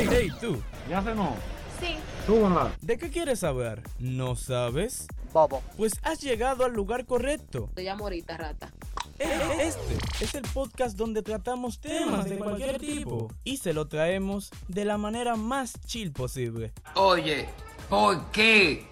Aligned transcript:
Hey, 0.00 0.08
hey, 0.10 0.32
tú. 0.40 0.62
¿Ya 0.88 1.02
no? 1.02 1.36
Sí. 1.78 1.96
Súbanla. 2.26 2.72
¿De 2.80 2.96
qué 2.96 3.10
quieres 3.10 3.40
saber? 3.40 3.82
¿No 3.98 4.34
sabes? 4.34 5.06
Bobo. 5.30 5.62
Pues 5.76 5.92
has 6.02 6.20
llegado 6.22 6.64
al 6.64 6.72
lugar 6.72 7.04
correcto. 7.04 7.68
Te 7.74 7.82
llamo 7.82 8.04
ahorita, 8.04 8.38
rata. 8.38 8.72
E- 9.18 9.68
Este 9.68 10.24
es 10.24 10.34
el 10.34 10.42
podcast 10.54 10.96
donde 10.96 11.22
tratamos 11.22 11.80
temas 11.80 12.24
de 12.24 12.38
cualquier 12.38 12.78
tipo 12.78 13.28
y 13.44 13.58
se 13.58 13.74
lo 13.74 13.88
traemos 13.88 14.48
de 14.68 14.86
la 14.86 14.96
manera 14.96 15.36
más 15.36 15.74
chill 15.86 16.12
posible. 16.12 16.72
Oye, 16.94 17.46
¿por 17.90 18.30
qué? 18.30 18.86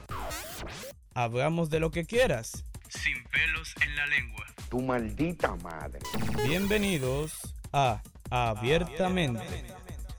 Hablamos 1.15 1.71
de 1.71 1.81
lo 1.81 1.91
que 1.91 2.05
quieras, 2.05 2.65
sin 2.91 3.25
pelos 3.33 3.75
en 3.83 3.97
la 3.97 4.07
lengua. 4.07 4.45
Tu 4.69 4.83
maldita 4.83 5.57
madre. 5.57 6.01
Bienvenidos 6.47 7.33
a 7.73 8.03
Abiertamente. 8.31 9.43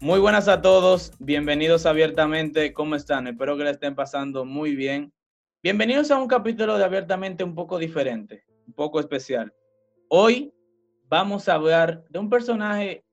Muy 0.02 0.22
buenas 0.22 0.48
a 0.48 0.62
todos, 0.62 1.12
bienvenidos 1.20 1.86
abiertamente, 1.86 2.72
¿cómo 2.72 2.96
están? 2.96 3.28
Espero 3.28 3.58
que 3.58 3.66
le 3.66 3.72
estén 3.72 3.96
pasando 3.96 4.46
muy 4.46 4.74
bien. 4.74 5.12
Bienvenidos 5.62 6.10
a 6.10 6.18
un 6.18 6.30
capítulo 6.30 6.78
de 6.78 6.86
abiertamente 6.86 7.44
un 7.44 7.54
poco 7.54 7.78
diferente, 7.78 8.46
un 8.66 8.74
poco 8.74 9.02
especial. 9.02 9.54
Hoy 10.08 10.54
vamos 11.10 11.50
a 11.50 11.56
hablar 11.56 12.06
de 12.10 12.18
un 12.18 12.30
personaje 12.30 13.04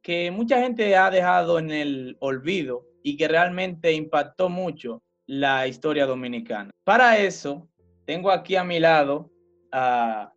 que 0.00 0.30
mucha 0.30 0.60
gente 0.60 0.94
ha 0.94 1.10
dejado 1.10 1.58
en 1.58 1.72
el 1.72 2.16
olvido 2.20 2.86
y 3.02 3.16
que 3.16 3.26
realmente 3.26 3.92
impactó 3.92 4.48
mucho 4.48 5.02
la 5.26 5.66
historia 5.66 6.06
dominicana. 6.06 6.70
Para 6.84 7.18
eso, 7.18 7.68
tengo 8.04 8.30
aquí 8.30 8.54
a 8.54 8.62
mi 8.62 8.78
lado 8.78 9.28
a 9.72 10.32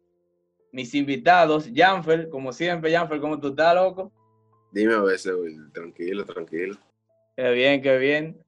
mis 0.71 0.95
invitados, 0.95 1.70
Janfer, 1.71 2.27
como 2.29 2.53
siempre, 2.53 2.91
Janfer, 2.91 3.21
¿cómo 3.21 3.39
tú 3.39 3.49
estás, 3.49 3.75
loco? 3.75 4.11
Dime 4.71 4.93
a 4.93 5.02
veces, 5.02 5.35
güey, 5.35 5.57
tranquilo, 5.73 6.25
tranquilo. 6.25 6.77
Qué 7.35 7.52
bien, 7.52 7.81
qué 7.81 7.98
bien. 7.98 8.41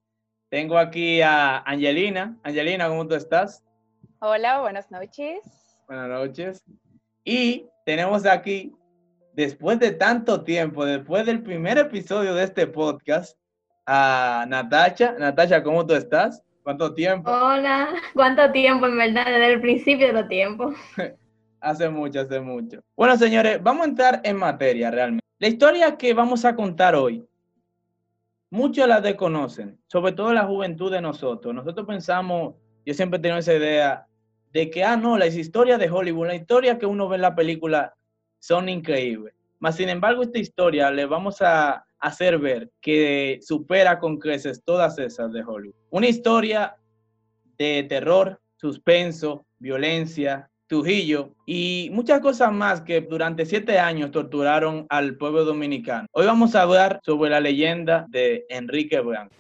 Tengo 0.50 0.78
aquí 0.78 1.22
a 1.22 1.58
Angelina. 1.60 2.38
Angelina, 2.44 2.88
¿cómo 2.88 3.06
tú 3.06 3.16
estás? 3.16 3.62
Hola, 4.20 4.62
buenas 4.62 4.90
noches. 4.90 5.42
Buenas 5.86 6.08
noches. 6.08 6.64
Y 7.26 7.66
tenemos 7.86 8.26
aquí, 8.26 8.74
después 9.34 9.80
de 9.80 9.92
tanto 9.92 10.46
tiempo, 10.46 10.86
después 10.86 11.26
del 11.26 11.44
primer 11.44 11.78
episodio 11.78 12.34
de 12.36 12.46
este 12.46 12.68
podcast, 12.68 13.38
a 13.86 14.46
Natacha. 14.48 15.16
Natacha, 15.20 15.62
¿cómo 15.62 15.86
tú 15.86 15.94
estás? 15.94 16.42
¿Cuánto 16.64 16.94
tiempo? 16.94 17.30
Hola, 17.30 17.90
¿cuánto 18.14 18.50
tiempo 18.54 18.86
en 18.86 18.98
verdad? 18.98 19.26
Desde 19.26 19.54
el 19.54 19.62
principio 19.62 20.08
de 20.08 20.14
los 20.14 20.30
tiempos. 20.30 20.74
Hace 21.60 21.88
mucho, 21.88 22.20
hace 22.20 22.42
mucho. 22.42 22.82
Bueno, 22.94 23.16
señores, 23.16 23.64
vamos 23.64 23.86
a 23.86 23.90
entrar 23.90 24.22
en 24.26 24.36
materia 24.36 24.92
realmente. 24.92 25.24
La 25.44 25.50
historia 25.50 25.98
que 25.98 26.14
vamos 26.14 26.46
a 26.46 26.56
contar 26.56 26.96
hoy, 26.96 27.28
muchos 28.50 28.88
la 28.88 29.02
desconocen, 29.02 29.78
sobre 29.88 30.14
todo 30.14 30.32
la 30.32 30.46
juventud 30.46 30.90
de 30.90 31.02
nosotros. 31.02 31.54
Nosotros 31.54 31.86
pensamos, 31.86 32.56
yo 32.86 32.94
siempre 32.94 33.20
he 33.22 33.38
esa 33.38 33.54
idea 33.54 34.08
de 34.54 34.70
que, 34.70 34.86
ah, 34.86 34.96
no, 34.96 35.18
las 35.18 35.36
historias 35.36 35.80
de 35.80 35.90
Hollywood, 35.90 36.28
las 36.28 36.38
historias 36.38 36.78
que 36.78 36.86
uno 36.86 37.10
ve 37.10 37.18
en 37.18 37.24
la 37.24 37.36
película 37.36 37.94
son 38.40 38.70
increíbles. 38.70 39.34
Mas, 39.60 39.76
sin 39.76 39.90
embargo, 39.90 40.24
esta 40.24 40.40
historia 40.40 40.90
le 40.92 41.06
vamos 41.06 41.42
a 41.42 41.86
hacer 42.00 42.40
ver 42.40 42.72
que 42.80 43.40
supera 43.42 44.00
con 44.00 44.20
creces 44.20 44.64
todas 44.64 44.98
esas 44.98 45.34
de 45.34 45.44
Hollywood. 45.44 45.76
Una 45.90 46.08
historia 46.08 46.78
de 47.58 47.86
terror, 47.90 48.40
suspenso, 48.56 49.46
violencia, 49.60 50.50
Trujillo 50.68 51.36
y 51.46 51.90
muchas 51.92 52.22
cosas 52.22 52.52
más 52.52 52.82
que 52.82 53.02
durante 53.02 53.46
siete 53.46 53.80
años 53.80 54.12
torturaron 54.12 54.86
al 54.90 55.18
pueblo 55.18 55.44
dominicano. 55.44 56.08
Hoy 56.12 56.26
vamos 56.26 56.56
a 56.56 56.62
hablar 56.62 57.00
sobre 57.04 57.30
la 57.30 57.40
leyenda 57.40 58.06
de 58.10 58.46
Enrique 58.50 59.00
Blanco. 59.02 59.36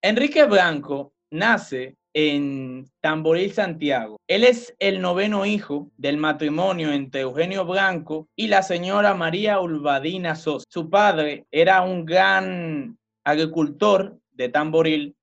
Enrique 0.00 0.44
Blanco 0.44 1.12
nace 1.30 1.96
en 2.14 2.86
Tamboril, 3.00 3.52
Santiago. 3.52 4.18
Él 4.26 4.44
es 4.44 4.74
el 4.78 5.00
noveno 5.00 5.46
hijo 5.46 5.90
del 5.96 6.16
matrimonio 6.16 6.92
entre 6.92 7.22
Eugenio 7.22 7.64
Blanco 7.64 8.28
y 8.36 8.48
la 8.48 8.62
señora 8.62 9.14
María 9.14 9.60
Ulvadina 9.60 10.34
Sosa. 10.34 10.64
Su 10.68 10.90
padre 10.90 11.46
era 11.50 11.82
un 11.82 12.04
gran 12.04 12.98
agricultor 13.24 14.18
de 14.32 14.48
Tamboril 14.48 15.14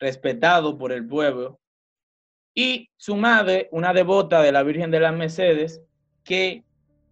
respetado 0.00 0.76
por 0.78 0.90
el 0.92 1.06
pueblo, 1.06 1.60
y 2.54 2.90
su 2.96 3.16
madre, 3.16 3.68
una 3.70 3.92
devota 3.92 4.42
de 4.42 4.52
la 4.52 4.62
Virgen 4.62 4.90
de 4.90 5.00
las 5.00 5.14
Mercedes, 5.14 5.80
que 6.24 6.64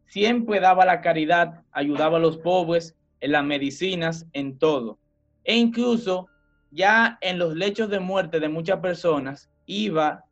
siempre 0.06 0.58
daba 0.58 0.84
la 0.84 1.00
caridad, 1.00 1.62
ayudaba 1.70 2.16
a 2.16 2.20
los 2.20 2.38
pobres 2.38 2.96
en 3.20 3.32
las 3.32 3.44
medicinas, 3.44 4.26
en 4.32 4.58
todo. 4.58 4.98
E 5.44 5.56
incluso 5.56 6.28
ya 6.70 7.18
en 7.20 7.38
los 7.38 7.54
lechos 7.54 7.88
de 7.88 8.00
muerte 8.00 8.40
de 8.40 8.48
muchas 8.48 8.80
personas 8.80 9.48
iba 9.66 10.24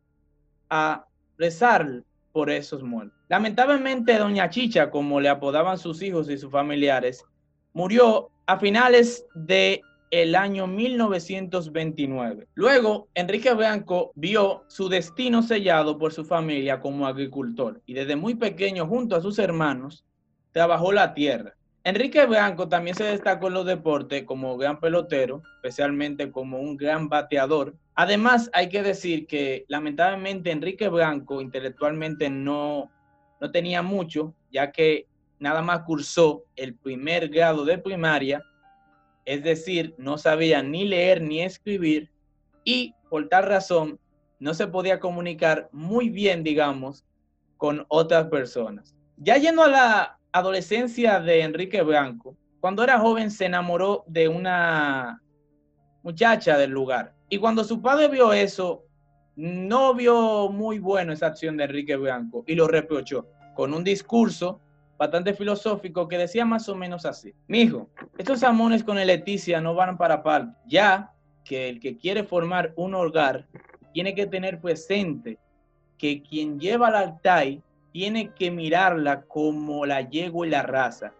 a 0.68 1.06
rezar 1.38 2.02
por 2.32 2.50
esos 2.50 2.82
muertos. 2.82 3.18
Lamentablemente, 3.28 4.18
doña 4.18 4.50
Chicha, 4.50 4.90
como 4.90 5.20
le 5.20 5.28
apodaban 5.28 5.78
sus 5.78 6.02
hijos 6.02 6.28
y 6.28 6.36
sus 6.36 6.50
familiares, 6.50 7.24
murió 7.72 8.30
a 8.46 8.58
finales 8.58 9.24
de 9.34 9.80
el 10.10 10.34
año 10.34 10.66
1929. 10.66 12.48
Luego, 12.54 13.08
Enrique 13.14 13.52
Blanco 13.54 14.12
vio 14.14 14.64
su 14.68 14.88
destino 14.88 15.42
sellado 15.42 15.98
por 15.98 16.12
su 16.12 16.24
familia 16.24 16.80
como 16.80 17.06
agricultor 17.06 17.82
y 17.86 17.94
desde 17.94 18.16
muy 18.16 18.34
pequeño, 18.34 18.86
junto 18.86 19.16
a 19.16 19.22
sus 19.22 19.38
hermanos, 19.38 20.04
trabajó 20.52 20.92
la 20.92 21.14
tierra. 21.14 21.54
Enrique 21.84 22.26
Blanco 22.26 22.68
también 22.68 22.96
se 22.96 23.04
destacó 23.04 23.46
en 23.46 23.54
los 23.54 23.66
deportes 23.66 24.24
como 24.24 24.56
gran 24.56 24.80
pelotero, 24.80 25.42
especialmente 25.56 26.32
como 26.32 26.58
un 26.58 26.76
gran 26.76 27.08
bateador. 27.08 27.76
Además, 27.94 28.50
hay 28.52 28.68
que 28.68 28.82
decir 28.82 29.26
que 29.26 29.64
lamentablemente 29.68 30.50
Enrique 30.50 30.88
Blanco 30.88 31.40
intelectualmente 31.40 32.28
no, 32.28 32.90
no 33.40 33.50
tenía 33.52 33.82
mucho, 33.82 34.34
ya 34.50 34.72
que 34.72 35.06
nada 35.38 35.62
más 35.62 35.82
cursó 35.82 36.42
el 36.56 36.74
primer 36.74 37.28
grado 37.28 37.64
de 37.64 37.78
primaria 37.78 38.42
es 39.26 39.42
decir, 39.42 39.94
no 39.98 40.16
sabía 40.16 40.62
ni 40.62 40.86
leer 40.86 41.20
ni 41.20 41.42
escribir 41.42 42.10
y 42.64 42.94
por 43.10 43.28
tal 43.28 43.44
razón 43.44 43.98
no 44.38 44.54
se 44.54 44.68
podía 44.68 45.00
comunicar 45.00 45.68
muy 45.72 46.08
bien, 46.08 46.42
digamos, 46.42 47.04
con 47.56 47.84
otras 47.88 48.28
personas. 48.28 48.94
Ya 49.16 49.36
yendo 49.36 49.62
a 49.62 49.68
la 49.68 50.18
adolescencia 50.32 51.20
de 51.20 51.40
Enrique 51.40 51.82
Blanco, 51.82 52.36
cuando 52.60 52.84
era 52.84 52.98
joven 52.98 53.30
se 53.30 53.46
enamoró 53.46 54.04
de 54.06 54.28
una 54.28 55.22
muchacha 56.02 56.56
del 56.56 56.70
lugar. 56.70 57.14
Y 57.28 57.38
cuando 57.38 57.64
su 57.64 57.82
padre 57.82 58.08
vio 58.08 58.32
eso, 58.32 58.84
no 59.34 59.94
vio 59.94 60.48
muy 60.50 60.78
bueno 60.78 61.12
esa 61.12 61.26
acción 61.26 61.56
de 61.56 61.64
Enrique 61.64 61.96
Blanco 61.96 62.44
y 62.46 62.54
lo 62.54 62.68
reprochó 62.68 63.26
con 63.54 63.74
un 63.74 63.82
discurso 63.82 64.60
bastante 64.98 65.34
filosófico 65.34 66.08
que 66.08 66.18
decía 66.18 66.44
más 66.44 66.68
o 66.68 66.74
menos 66.74 67.04
así. 67.04 67.34
Mijo, 67.48 67.88
estos 68.16 68.42
amores 68.42 68.82
con 68.82 68.98
el 68.98 69.08
Leticia 69.08 69.60
no 69.60 69.74
van 69.74 69.98
para 69.98 70.22
parte, 70.22 70.56
ya 70.66 71.12
que 71.44 71.68
el 71.68 71.80
que 71.80 71.96
quiere 71.96 72.24
formar 72.24 72.72
un 72.76 72.94
hogar 72.94 73.46
tiene 73.92 74.14
que 74.14 74.26
tener 74.26 74.60
presente 74.60 75.38
que 75.98 76.22
quien 76.22 76.58
lleva 76.58 76.90
la 76.90 77.00
altai 77.00 77.62
tiene 77.92 78.32
que 78.34 78.50
mirarla 78.50 79.22
como 79.22 79.86
la 79.86 80.02
yegua 80.02 80.46
y 80.46 80.50
la 80.50 80.62
raza. 80.62 81.14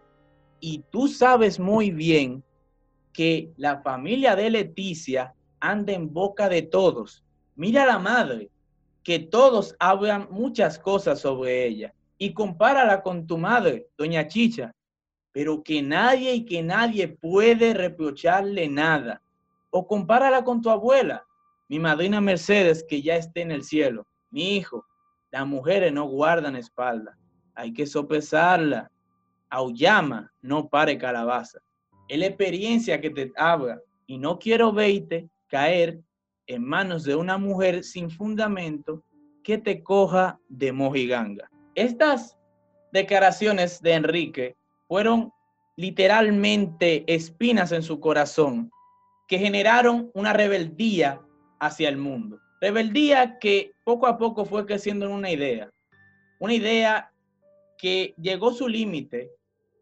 Y 0.59 0.83
tú 0.91 1.07
sabes 1.07 1.59
muy 1.59 1.91
bien 1.91 2.43
que 3.13 3.51
la 3.57 3.81
familia 3.81 4.35
de 4.35 4.49
Leticia 4.49 5.33
anda 5.59 5.93
en 5.93 6.13
boca 6.13 6.49
de 6.49 6.61
todos. 6.61 7.23
Mira 7.55 7.85
la 7.85 7.97
madre, 7.97 8.51
que 9.03 9.19
todos 9.19 9.75
hablan 9.79 10.27
muchas 10.29 10.77
cosas 10.77 11.19
sobre 11.19 11.65
ella 11.65 11.93
y 12.17 12.33
compárala 12.33 13.01
con 13.01 13.27
tu 13.27 13.37
madre, 13.37 13.89
doña 13.97 14.27
Chicha, 14.27 14.73
pero 15.31 15.61
que 15.61 15.81
nadie 15.81 16.33
y 16.33 16.45
que 16.45 16.63
nadie 16.63 17.07
puede 17.07 17.73
reprocharle 17.73 18.67
nada. 18.67 19.21
O 19.69 19.85
compárala 19.85 20.43
con 20.43 20.61
tu 20.61 20.69
abuela, 20.69 21.23
mi 21.69 21.77
madrina 21.79 22.19
Mercedes, 22.21 22.83
que 22.87 23.01
ya 23.01 23.17
esté 23.17 23.41
en 23.41 23.51
el 23.51 23.63
cielo. 23.63 24.07
Mi 24.31 24.55
hijo, 24.55 24.85
las 25.31 25.45
mujeres 25.45 25.93
no 25.93 26.05
guardan 26.05 26.55
espalda, 26.55 27.17
hay 27.53 27.73
que 27.73 27.85
sopesarla. 27.85 28.89
Aullama, 29.49 30.31
no 30.41 30.67
pare 30.67 30.97
calabaza. 30.97 31.59
Es 32.07 32.19
la 32.19 32.25
experiencia 32.25 32.99
que 32.99 33.09
te 33.09 33.31
habla 33.37 33.79
y 34.05 34.17
no 34.17 34.39
quiero 34.39 34.71
verte 34.73 35.29
caer 35.47 36.01
en 36.47 36.63
manos 36.63 37.03
de 37.03 37.15
una 37.15 37.37
mujer 37.37 37.83
sin 37.83 38.09
fundamento 38.09 39.03
que 39.43 39.57
te 39.57 39.83
coja 39.83 40.39
de 40.49 40.71
mojiganga. 40.71 41.49
Estas 41.77 42.35
declaraciones 42.91 43.83
de 43.83 43.93
Enrique 43.93 44.55
fueron 44.87 45.31
literalmente 45.75 47.03
espinas 47.05 47.71
en 47.71 47.83
su 47.83 47.99
corazón 47.99 48.71
que 49.27 49.37
generaron 49.37 50.09
una 50.15 50.33
rebeldía 50.33 51.21
hacia 51.59 51.89
el 51.89 51.97
mundo. 51.97 52.39
Rebeldía 52.61 53.37
que 53.37 53.73
poco 53.83 54.07
a 54.07 54.17
poco 54.17 54.43
fue 54.43 54.65
creciendo 54.65 55.05
en 55.05 55.11
una 55.11 55.29
idea. 55.29 55.69
Una 56.39 56.55
idea 56.55 57.11
que 57.77 58.15
llegó 58.19 58.53
su 58.53 58.67
límite 58.67 59.29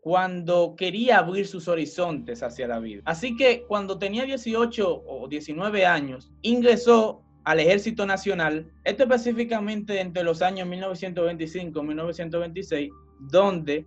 cuando 0.02 0.76
quería 0.76 1.20
abrir 1.20 1.48
sus 1.48 1.70
horizontes 1.70 2.44
hacia 2.44 2.68
la 2.68 2.80
vida. 2.80 3.04
Así 3.06 3.38
que 3.38 3.64
cuando 3.70 3.98
tenía 3.98 4.26
18 4.26 5.04
o 5.08 5.30
19 5.30 5.86
años, 5.86 6.30
ingresó 6.42 7.25
al 7.46 7.60
Ejército 7.60 8.06
Nacional, 8.08 8.72
esto 8.84 9.04
específicamente 9.04 10.02
entre 10.02 10.24
los 10.24 10.42
años 10.42 10.68
1925 10.68 11.80
y 11.80 11.84
1926, 11.84 12.92
donde 13.20 13.86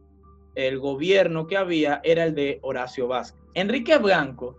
el 0.54 0.78
gobierno 0.78 1.46
que 1.46 1.56
había 1.56 2.00
era 2.04 2.24
el 2.24 2.34
de 2.34 2.60
Horacio 2.62 3.08
Vázquez. 3.08 3.42
Enrique 3.54 3.98
Blanco, 3.98 4.56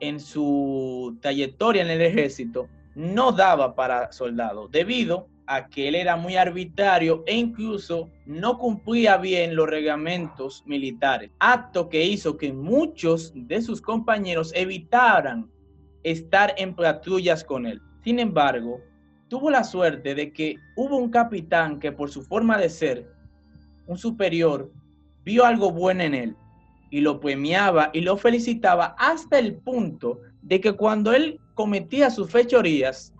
en 0.00 0.18
su 0.18 1.16
trayectoria 1.20 1.82
en 1.82 1.90
el 1.90 2.02
ejército, 2.02 2.68
no 2.96 3.30
daba 3.30 3.76
para 3.76 4.10
soldado, 4.10 4.66
debido 4.66 5.28
a 5.46 5.68
que 5.68 5.88
él 5.88 5.94
era 5.94 6.16
muy 6.16 6.36
arbitrario 6.36 7.22
e 7.26 7.36
incluso 7.36 8.08
no 8.26 8.58
cumplía 8.58 9.16
bien 9.16 9.54
los 9.54 9.68
reglamentos 9.68 10.64
militares, 10.66 11.30
acto 11.38 11.88
que 11.88 12.04
hizo 12.04 12.36
que 12.36 12.52
muchos 12.52 13.32
de 13.34 13.62
sus 13.62 13.80
compañeros 13.80 14.52
evitaran 14.54 15.48
estar 16.02 16.54
en 16.56 16.74
patrullas 16.74 17.44
con 17.44 17.66
él. 17.66 17.80
Sin 18.02 18.18
embargo, 18.18 18.80
tuvo 19.28 19.50
la 19.50 19.64
suerte 19.64 20.14
de 20.14 20.32
que 20.32 20.56
hubo 20.76 20.96
un 20.96 21.10
capitán 21.10 21.78
que 21.78 21.92
por 21.92 22.10
su 22.10 22.22
forma 22.22 22.58
de 22.58 22.68
ser, 22.68 23.10
un 23.86 23.98
superior, 23.98 24.70
vio 25.24 25.44
algo 25.44 25.70
bueno 25.70 26.02
en 26.02 26.14
él 26.14 26.36
y 26.90 27.00
lo 27.00 27.20
premiaba 27.20 27.90
y 27.92 28.00
lo 28.00 28.16
felicitaba 28.16 28.96
hasta 28.98 29.38
el 29.38 29.56
punto 29.56 30.20
de 30.42 30.60
que 30.60 30.72
cuando 30.72 31.12
él 31.12 31.38
cometía 31.54 32.10
sus 32.10 32.30
fechorías, 32.30 33.12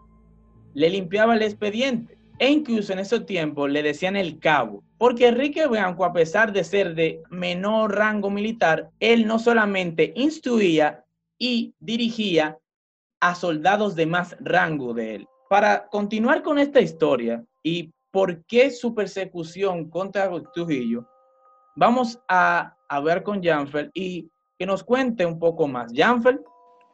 le 0.75 0.91
limpiaba 0.91 1.35
el 1.35 1.43
expediente. 1.43 2.17
E 2.39 2.51
incluso 2.51 2.95
en 2.95 3.01
ese 3.01 3.21
tiempo 3.21 3.69
le 3.69 3.83
decían 3.83 4.17
el 4.17 4.39
cabo, 4.39 4.83
porque 4.97 5.29
Enrique 5.29 5.67
Blanco, 5.67 6.07
a 6.07 6.13
pesar 6.15 6.53
de 6.53 6.65
ser 6.65 6.95
de 6.95 7.23
menor 7.29 7.95
rango 7.95 8.31
militar, 8.31 8.91
él 8.99 9.27
no 9.27 9.39
solamente 9.39 10.15
instruía 10.17 11.05
y 11.39 11.75
dirigía 11.81 12.59
a 13.21 13.35
soldados 13.35 13.95
de 13.95 14.07
más 14.07 14.37
rango 14.41 14.95
de 14.95 15.17
él. 15.17 15.29
Para 15.49 15.89
continuar 15.89 16.43
con 16.43 16.59
esta 16.59 16.81
historia 16.81 17.45
y 17.63 17.93
por 18.11 18.45
qué 18.47 18.71
su 18.71 18.95
persecución 18.95 19.91
contra 19.91 20.31
Trujillo, 20.53 21.07
vamos 21.77 22.19
a 22.29 22.77
hablar 22.89 23.23
con 23.23 23.43
Janfel 23.43 23.91
y 23.95 24.29
que 24.59 24.67
nos 24.67 24.83
cuente 24.83 25.25
un 25.25 25.39
poco 25.39 25.69
más. 25.69 25.93
Janfel. 25.95 26.41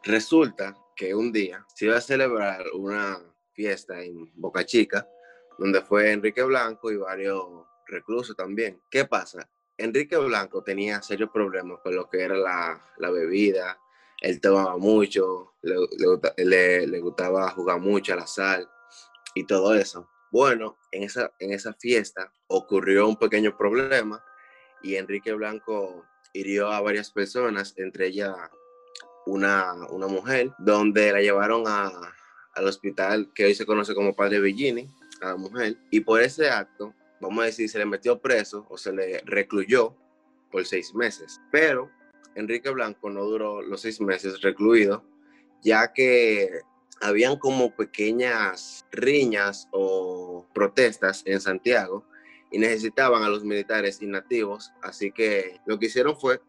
Resulta 0.04 0.74
que 0.94 1.14
un 1.14 1.32
día 1.32 1.64
se 1.74 1.86
iba 1.86 1.96
a 1.96 2.00
celebrar 2.00 2.62
una 2.74 3.18
fiesta 3.52 4.00
en 4.00 4.30
Boca 4.34 4.64
Chica 4.64 5.06
donde 5.58 5.80
fue 5.80 6.12
Enrique 6.12 6.42
Blanco 6.42 6.90
y 6.90 6.96
varios 6.96 7.44
reclusos 7.86 8.36
también. 8.36 8.80
¿Qué 8.90 9.04
pasa? 9.04 9.48
Enrique 9.78 10.16
Blanco 10.16 10.62
tenía 10.62 11.02
serios 11.02 11.30
problemas 11.30 11.80
con 11.82 11.94
lo 11.94 12.08
que 12.08 12.22
era 12.22 12.36
la, 12.36 12.80
la 12.98 13.10
bebida, 13.10 13.78
él 14.26 14.40
tomaba 14.40 14.76
mucho, 14.76 15.54
le, 15.62 15.76
le, 16.44 16.86
le, 16.86 17.00
gustaba 17.00 17.48
jugar 17.50 17.80
mucho 17.80 18.12
a 18.12 18.16
la 18.16 18.26
sal 18.26 18.68
y 19.34 19.44
todo 19.44 19.72
eso. 19.74 20.08
Bueno, 20.32 20.76
en 20.90 21.04
esa, 21.04 21.32
en 21.38 21.52
esa 21.52 21.74
fiesta 21.74 22.32
ocurrió 22.48 23.08
un 23.08 23.16
pequeño 23.16 23.56
problema 23.56 24.20
y 24.82 24.96
Enrique 24.96 25.32
Blanco 25.32 26.04
hirió 26.32 26.72
a 26.72 26.80
varias 26.80 27.12
personas, 27.12 27.74
entre 27.76 28.08
ellas 28.08 28.34
una, 29.26 29.74
una 29.90 30.08
mujer, 30.08 30.50
donde 30.58 31.12
la 31.12 31.20
llevaron 31.20 31.62
a, 31.68 31.92
al 32.54 32.66
hospital 32.66 33.30
que 33.32 33.44
hoy 33.44 33.54
se 33.54 33.64
conoce 33.64 33.94
como 33.94 34.16
Padre 34.16 34.40
Villini 34.40 34.88
a 35.20 35.28
la 35.28 35.36
mujer 35.36 35.76
y 35.92 36.00
por 36.00 36.20
ese 36.20 36.50
acto, 36.50 36.92
vamos 37.20 37.42
a 37.42 37.46
decir, 37.46 37.70
se 37.70 37.78
le 37.78 37.86
metió 37.86 38.20
preso 38.20 38.66
o 38.68 38.76
se 38.76 38.92
le 38.92 39.20
recluyó 39.24 39.96
por 40.50 40.66
seis 40.66 40.92
meses. 40.96 41.40
Pero 41.52 41.90
Enrique 42.36 42.70
Blanco 42.70 43.10
no 43.10 43.24
duró 43.24 43.62
los 43.62 43.80
seis 43.80 44.00
meses 44.00 44.40
recluido, 44.42 45.04
ya 45.62 45.92
que 45.92 46.60
habían 47.00 47.38
como 47.38 47.74
pequeñas 47.74 48.86
riñas 48.92 49.68
o 49.72 50.46
protestas 50.54 51.22
en 51.26 51.40
Santiago 51.40 52.06
y 52.50 52.58
necesitaban 52.58 53.22
a 53.22 53.28
los 53.28 53.44
militares 53.44 54.00
inactivos, 54.00 54.72
así 54.82 55.10
que 55.10 55.60
lo 55.66 55.78
que 55.78 55.86
hicieron 55.86 56.16
fue 56.16 56.40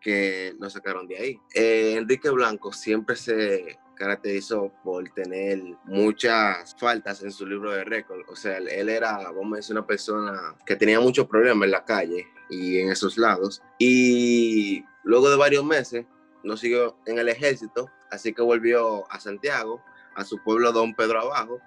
que 0.00 0.54
nos 0.58 0.74
sacaron 0.74 1.08
de 1.08 1.16
ahí. 1.16 1.40
Eh, 1.54 1.94
Enrique 1.96 2.30
Blanco 2.30 2.72
siempre 2.72 3.16
se 3.16 3.78
caracterizó 3.96 4.72
por 4.84 5.08
tener 5.10 5.60
muchas 5.84 6.76
faltas 6.78 7.22
en 7.22 7.32
su 7.32 7.46
libro 7.46 7.72
de 7.72 7.82
récord. 7.82 8.20
O 8.28 8.36
sea, 8.36 8.58
él 8.58 8.88
era, 8.88 9.16
vamos 9.32 9.54
a 9.54 9.56
decir, 9.56 9.74
una 9.74 9.86
persona 9.86 10.54
que 10.64 10.76
tenía 10.76 11.00
muchos 11.00 11.26
problemas 11.26 11.64
en 11.64 11.70
la 11.72 11.84
calle 11.84 12.26
y 12.48 12.78
en 12.78 12.90
esos 12.90 13.18
lados. 13.18 13.62
Y 13.78 14.84
luego 15.06 15.30
de 15.30 15.36
varios 15.36 15.64
meses, 15.64 16.04
no 16.42 16.56
siguió 16.56 16.98
en 17.06 17.18
el 17.18 17.28
ejército, 17.28 17.88
así 18.10 18.34
que 18.34 18.42
volvió 18.42 19.10
a 19.10 19.20
Santiago, 19.20 19.80
a 20.16 20.24
su 20.24 20.42
pueblo 20.42 20.72
Don 20.72 20.94
Pedro 20.94 21.20
Abajo, 21.20 21.60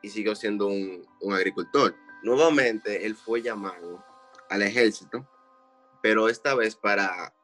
y 0.00 0.08
siguió 0.08 0.36
siendo 0.36 0.68
un, 0.68 1.04
agricultor. 1.32 1.94
Nuevamente, 2.22 3.04
él 3.04 3.16
fue 3.16 3.42
llamado 3.42 4.04
al 4.48 4.62
ejército, 4.62 5.28
pero 6.02 6.28
esta 6.28 6.54
vez 6.54 6.76
para 6.76 7.34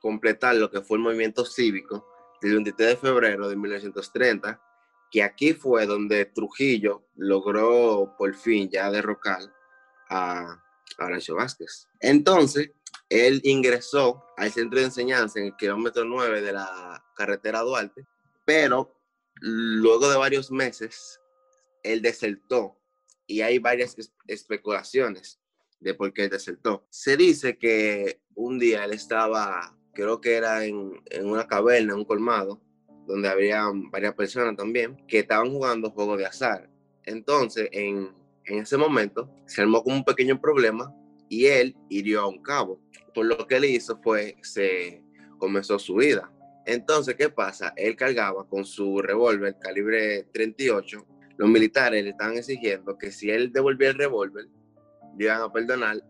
completar 0.00 0.54
lo 0.56 0.70
que 0.70 0.80
fue 0.80 0.96
el 0.96 1.02
movimiento 1.04 1.44
cívico 1.44 2.06
del 2.40 2.54
23 2.54 2.88
de 2.88 2.96
febrero 2.96 3.48
de 3.48 3.56
1930, 3.56 4.60
que 5.10 5.22
aquí 5.22 5.52
fue 5.52 5.84
donde 5.84 6.24
Trujillo 6.24 7.04
logró 7.14 8.14
por 8.16 8.34
fin 8.34 8.70
ya 8.70 8.90
derrocar 8.90 9.40
a, 10.08 10.62
Horacio 10.98 11.36
Vázquez. 11.36 11.88
Entonces, 12.00 12.72
él 13.08 13.40
ingresó 13.44 14.24
al 14.36 14.52
centro 14.52 14.78
de 14.78 14.86
enseñanza 14.86 15.38
en 15.38 15.46
el 15.46 15.56
kilómetro 15.56 16.04
9 16.04 16.42
de 16.42 16.52
la 16.52 17.04
carretera 17.16 17.60
Duarte, 17.60 18.06
pero 18.44 18.94
luego 19.40 20.08
de 20.08 20.16
varios 20.16 20.50
meses, 20.50 21.20
él 21.82 22.02
desertó 22.02 22.76
y 23.26 23.40
hay 23.40 23.58
varias 23.58 23.96
especulaciones 24.26 25.40
de 25.80 25.94
por 25.94 26.12
qué 26.12 26.28
desertó. 26.28 26.86
Se 26.90 27.16
dice 27.16 27.56
que 27.56 28.20
un 28.34 28.58
día 28.58 28.84
él 28.84 28.92
estaba 28.92 29.78
creo 29.98 30.20
que 30.20 30.36
era 30.36 30.64
en, 30.64 31.02
una 31.24 31.48
caverna, 31.48 31.96
un 31.96 32.04
colmado, 32.04 32.62
donde 33.08 33.28
había 33.28 33.64
varias 33.90 34.14
personas 34.14 34.54
también 34.54 34.96
que 35.08 35.18
estaban 35.18 35.50
jugando 35.50 35.90
juegos 35.90 36.18
de 36.18 36.26
azar. 36.26 36.70
Entonces, 37.02 37.68
en, 37.72 38.14
ese 38.44 38.76
momento, 38.76 39.28
se 39.46 39.60
armó 39.60 39.82
como 39.82 39.96
un 39.96 40.04
pequeño 40.04 40.40
problema 40.40 40.94
y 41.28 41.46
él 41.46 41.76
hirió 41.88 42.22
a 42.22 42.28
un 42.28 42.42
cabo. 42.42 42.80
Por 43.14 43.26
lo 43.26 43.46
que 43.46 43.56
él 43.56 43.64
hizo 43.64 44.00
fue, 44.02 44.36
se 44.42 45.02
comenzó 45.38 45.78
su 45.78 45.96
vida. 45.96 46.32
Entonces, 46.66 47.14
¿qué 47.14 47.30
pasa? 47.30 47.72
Él 47.76 47.96
cargaba 47.96 48.46
con 48.46 48.64
su 48.64 49.00
revólver 49.00 49.56
calibre 49.58 50.24
38. 50.32 51.06
Los 51.36 51.48
militares 51.48 52.04
le 52.04 52.10
estaban 52.10 52.36
exigiendo 52.36 52.98
que 52.98 53.10
si 53.10 53.30
él 53.30 53.52
devolvía 53.52 53.90
el 53.90 53.98
revólver, 53.98 54.48
iban 55.18 55.40
a 55.40 55.52
perdonar 55.52 56.02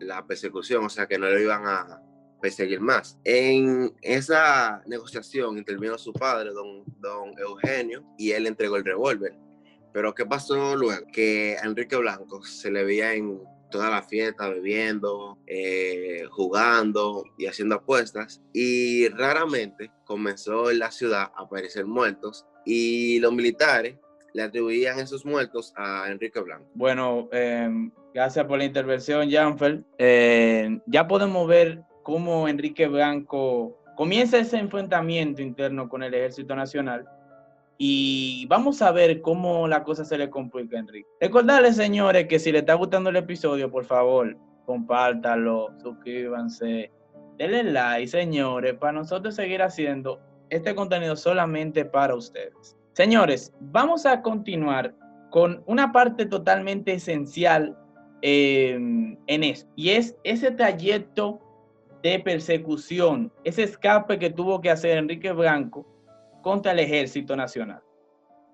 la 0.00 0.26
persecución, 0.26 0.84
o 0.84 0.88
sea, 0.88 1.06
que 1.06 1.18
no 1.18 1.28
lo 1.28 1.40
iban 1.40 1.62
a, 1.66 2.02
perseguir 2.42 2.80
más. 2.80 3.18
En 3.24 3.94
esa 4.02 4.82
negociación 4.86 5.56
intervino 5.56 5.96
su 5.96 6.12
padre, 6.12 6.50
don, 6.50 6.82
don 6.98 7.38
Eugenio, 7.38 8.04
y 8.18 8.32
él 8.32 8.46
entregó 8.46 8.76
el 8.76 8.84
revólver. 8.84 9.32
Pero 9.94 10.12
¿qué 10.14 10.26
pasó 10.26 10.76
luego? 10.76 11.06
Que 11.12 11.56
a 11.62 11.66
Enrique 11.66 11.96
Blanco 11.96 12.42
se 12.42 12.70
le 12.70 12.84
veía 12.84 13.14
en 13.14 13.40
toda 13.72 13.90
la 13.90 14.02
fiesta 14.02 14.48
bebiendo, 14.48 15.38
eh, 15.48 16.24
jugando 16.30 17.24
y 17.36 17.46
haciendo 17.46 17.74
apuestas. 17.74 18.40
Y 18.52 19.08
raramente 19.08 19.90
comenzó 20.04 20.70
en 20.70 20.78
la 20.78 20.92
ciudad 20.92 21.32
a 21.34 21.42
aparecer 21.42 21.86
muertos 21.86 22.46
y 22.64 23.18
los 23.18 23.32
militares 23.32 23.96
le 24.34 24.42
atribuían 24.42 25.00
esos 25.00 25.26
muertos 25.26 25.72
a 25.76 26.04
Enrique 26.08 26.40
Blanco. 26.40 26.66
Bueno, 26.74 27.28
em, 27.32 27.90
gracias 28.14 28.46
por 28.46 28.58
la 28.58 28.64
intervención, 28.64 29.30
Janfer. 29.30 29.82
Eh, 29.98 30.78
ya 30.86 31.08
podemos 31.08 31.48
ver 31.48 31.82
cómo 32.04 32.48
Enrique 32.48 32.86
Blanco 32.86 33.76
comienza 33.96 34.38
ese 34.38 34.58
enfrentamiento 34.58 35.42
interno 35.42 35.88
con 35.88 36.02
el 36.02 36.14
Ejército 36.14 36.54
Nacional 36.54 37.06
y 37.78 38.46
vamos 38.46 38.82
a 38.82 38.92
ver 38.92 39.20
cómo 39.22 39.66
la 39.66 39.82
cosa 39.84 40.04
se 40.04 40.18
le 40.18 40.30
complica 40.30 40.78
Enrique. 40.78 41.08
Recordarles, 41.20 41.76
señores, 41.76 42.26
que 42.28 42.38
si 42.38 42.52
les 42.52 42.60
está 42.60 42.74
gustando 42.74 43.10
el 43.10 43.16
episodio, 43.16 43.70
por 43.70 43.84
favor, 43.84 44.36
compártanlo, 44.66 45.70
suscríbanse, 45.82 46.90
denle 47.38 47.64
like, 47.64 48.06
señores, 48.06 48.74
para 48.74 48.92
nosotros 48.92 49.34
seguir 49.34 49.62
haciendo 49.62 50.20
este 50.50 50.74
contenido 50.74 51.16
solamente 51.16 51.84
para 51.84 52.14
ustedes. 52.14 52.76
Señores, 52.92 53.52
vamos 53.60 54.04
a 54.06 54.20
continuar 54.20 54.94
con 55.30 55.62
una 55.66 55.92
parte 55.92 56.26
totalmente 56.26 56.92
esencial 56.92 57.76
eh, 58.20 58.74
en 59.26 59.44
esto, 59.44 59.68
y 59.74 59.90
es 59.90 60.16
ese 60.22 60.52
trayecto 60.52 61.40
de 62.02 62.20
persecución, 62.20 63.32
ese 63.42 63.62
escape 63.62 64.18
que 64.18 64.30
tuvo 64.30 64.60
que 64.60 64.70
hacer 64.70 64.98
Enrique 64.98 65.32
Blanco 65.32 65.86
contra 66.42 66.72
el 66.72 66.80
Ejército 66.80 67.34
Nacional. 67.36 67.82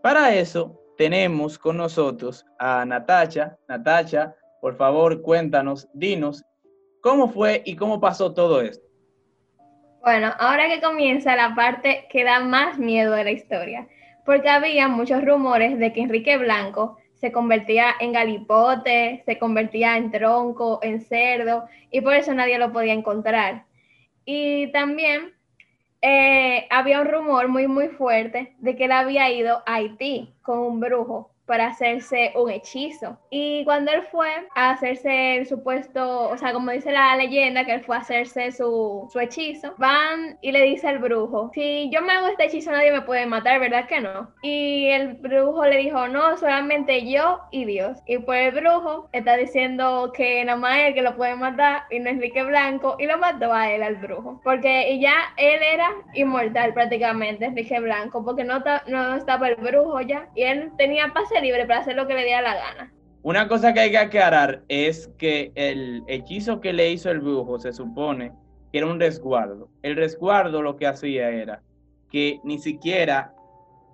Para 0.02 0.34
eso 0.34 0.80
tenemos 0.96 1.58
con 1.58 1.76
nosotros 1.76 2.46
a 2.58 2.84
Natacha. 2.84 3.58
Natacha, 3.68 4.36
por 4.60 4.76
favor, 4.76 5.22
cuéntanos, 5.22 5.88
dinos 5.92 6.44
¿Cómo 7.00 7.28
fue 7.28 7.62
y 7.64 7.76
cómo 7.76 8.00
pasó 8.00 8.34
todo 8.34 8.60
esto? 8.60 8.84
Bueno, 10.02 10.32
ahora 10.38 10.68
que 10.68 10.80
comienza 10.80 11.36
la 11.36 11.54
parte 11.54 12.06
que 12.10 12.24
da 12.24 12.40
más 12.40 12.78
miedo 12.78 13.12
de 13.12 13.24
la 13.24 13.30
historia, 13.30 13.88
porque 14.24 14.48
había 14.48 14.88
muchos 14.88 15.24
rumores 15.24 15.78
de 15.78 15.92
que 15.92 16.00
Enrique 16.00 16.36
Blanco 16.36 16.98
se 17.14 17.30
convertía 17.30 17.94
en 18.00 18.12
galipote, 18.12 19.22
se 19.24 19.38
convertía 19.38 19.96
en 19.96 20.10
tronco, 20.10 20.80
en 20.82 21.00
cerdo, 21.00 21.66
y 21.90 22.00
por 22.00 22.14
eso 22.14 22.34
nadie 22.34 22.58
lo 22.58 22.72
podía 22.72 22.92
encontrar. 22.92 23.64
Y 24.24 24.70
también 24.72 25.34
eh, 26.02 26.66
había 26.70 27.00
un 27.00 27.08
rumor 27.08 27.48
muy, 27.48 27.66
muy 27.66 27.88
fuerte 27.88 28.54
de 28.58 28.76
que 28.76 28.84
él 28.86 28.92
había 28.92 29.30
ido 29.30 29.62
a 29.66 29.74
Haití 29.74 30.34
con 30.42 30.58
un 30.60 30.80
brujo 30.80 31.32
para 31.48 31.68
hacerse 31.68 32.32
un 32.36 32.50
hechizo. 32.50 33.18
Y 33.30 33.64
cuando 33.64 33.90
él 33.90 34.02
fue 34.02 34.28
a 34.54 34.70
hacerse 34.70 35.38
el 35.38 35.46
supuesto, 35.46 36.28
o 36.28 36.36
sea, 36.36 36.52
como 36.52 36.70
dice 36.70 36.92
la 36.92 37.16
leyenda, 37.16 37.64
que 37.64 37.72
él 37.72 37.80
fue 37.82 37.96
a 37.96 38.00
hacerse 38.00 38.52
su, 38.52 39.08
su 39.10 39.18
hechizo, 39.18 39.74
van 39.78 40.38
y 40.42 40.52
le 40.52 40.62
dice 40.62 40.86
al 40.86 40.98
brujo, 40.98 41.50
si 41.54 41.90
yo 41.90 42.02
me 42.02 42.12
hago 42.12 42.28
este 42.28 42.44
hechizo 42.44 42.70
nadie 42.70 42.92
me 42.92 43.02
puede 43.02 43.26
matar, 43.26 43.58
¿verdad 43.60 43.86
que 43.86 44.00
no? 44.00 44.30
Y 44.42 44.88
el 44.88 45.14
brujo 45.14 45.64
le 45.64 45.78
dijo, 45.78 46.06
no, 46.08 46.36
solamente 46.36 47.10
yo 47.10 47.40
y 47.50 47.64
Dios. 47.64 47.98
Y 48.06 48.18
pues 48.18 48.52
el 48.52 48.60
brujo 48.60 49.08
está 49.12 49.36
diciendo 49.36 50.12
que 50.14 50.44
nada 50.44 50.58
más 50.58 50.78
él 50.80 50.94
que 50.94 51.02
lo 51.02 51.16
puede 51.16 51.34
matar 51.34 51.84
y 51.90 51.98
no 51.98 52.10
Enrique 52.10 52.42
Blanco 52.42 52.96
y 52.98 53.06
lo 53.06 53.16
mató 53.18 53.52
a 53.52 53.70
él, 53.72 53.82
al 53.82 53.96
brujo. 53.96 54.40
Porque 54.44 54.98
ya 55.00 55.14
él 55.38 55.60
era 55.62 55.90
inmortal 56.12 56.74
prácticamente, 56.74 57.46
Enrique 57.46 57.80
Blanco, 57.80 58.22
porque 58.24 58.44
no, 58.44 58.62
no 58.86 59.14
estaba 59.16 59.48
el 59.48 59.56
brujo 59.56 60.00
ya 60.02 60.28
y 60.34 60.42
él 60.42 60.70
tenía 60.76 61.08
pase 61.08 61.37
libre 61.40 61.66
para 61.66 61.80
hacer 61.80 61.96
lo 61.96 62.06
que 62.06 62.14
le 62.14 62.24
diera 62.24 62.42
la 62.42 62.54
gana. 62.54 62.92
Una 63.22 63.48
cosa 63.48 63.72
que 63.72 63.80
hay 63.80 63.90
que 63.90 63.98
aclarar 63.98 64.62
es 64.68 65.10
que 65.18 65.52
el 65.54 66.02
hechizo 66.06 66.60
que 66.60 66.72
le 66.72 66.90
hizo 66.90 67.10
el 67.10 67.20
brujo 67.20 67.58
se 67.58 67.72
supone 67.72 68.32
que 68.72 68.78
era 68.78 68.86
un 68.86 69.00
resguardo. 69.00 69.68
El 69.82 69.96
resguardo 69.96 70.62
lo 70.62 70.76
que 70.76 70.86
hacía 70.86 71.28
era 71.30 71.62
que 72.10 72.40
ni 72.44 72.58
siquiera, 72.58 73.34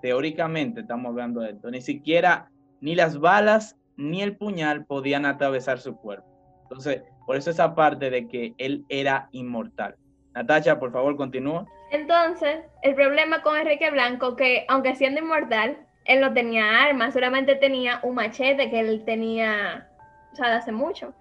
teóricamente 0.02 0.82
estamos 0.82 1.10
hablando 1.10 1.40
de 1.40 1.50
esto, 1.50 1.70
ni 1.70 1.80
siquiera 1.80 2.50
ni 2.80 2.94
las 2.94 3.18
balas 3.18 3.76
ni 3.96 4.22
el 4.22 4.36
puñal 4.36 4.84
podían 4.84 5.24
atravesar 5.24 5.78
su 5.78 5.96
cuerpo. 5.96 6.26
Entonces, 6.64 7.02
por 7.26 7.36
eso 7.36 7.50
esa 7.50 7.74
parte 7.74 8.10
de 8.10 8.28
que 8.28 8.54
él 8.58 8.84
era 8.88 9.28
inmortal. 9.32 9.96
Natacha, 10.34 10.78
por 10.78 10.92
favor, 10.92 11.16
continúa. 11.16 11.66
Entonces, 11.90 12.64
el 12.82 12.94
problema 12.94 13.42
con 13.42 13.56
Enrique 13.56 13.90
Blanco, 13.90 14.36
que 14.36 14.64
aunque 14.68 14.96
siendo 14.96 15.20
inmortal, 15.20 15.78
él 16.04 16.20
no 16.20 16.32
tenía 16.32 16.82
armas, 16.82 17.14
solamente 17.14 17.54
tenía 17.56 18.00
un 18.02 18.14
machete 18.16 18.70
que 18.70 18.80
él 18.80 19.04
tenía, 19.04 19.88
o 20.32 20.36
sea, 20.36 20.48
de 20.48 20.56
hace 20.56 20.72
mucho. 20.72 21.14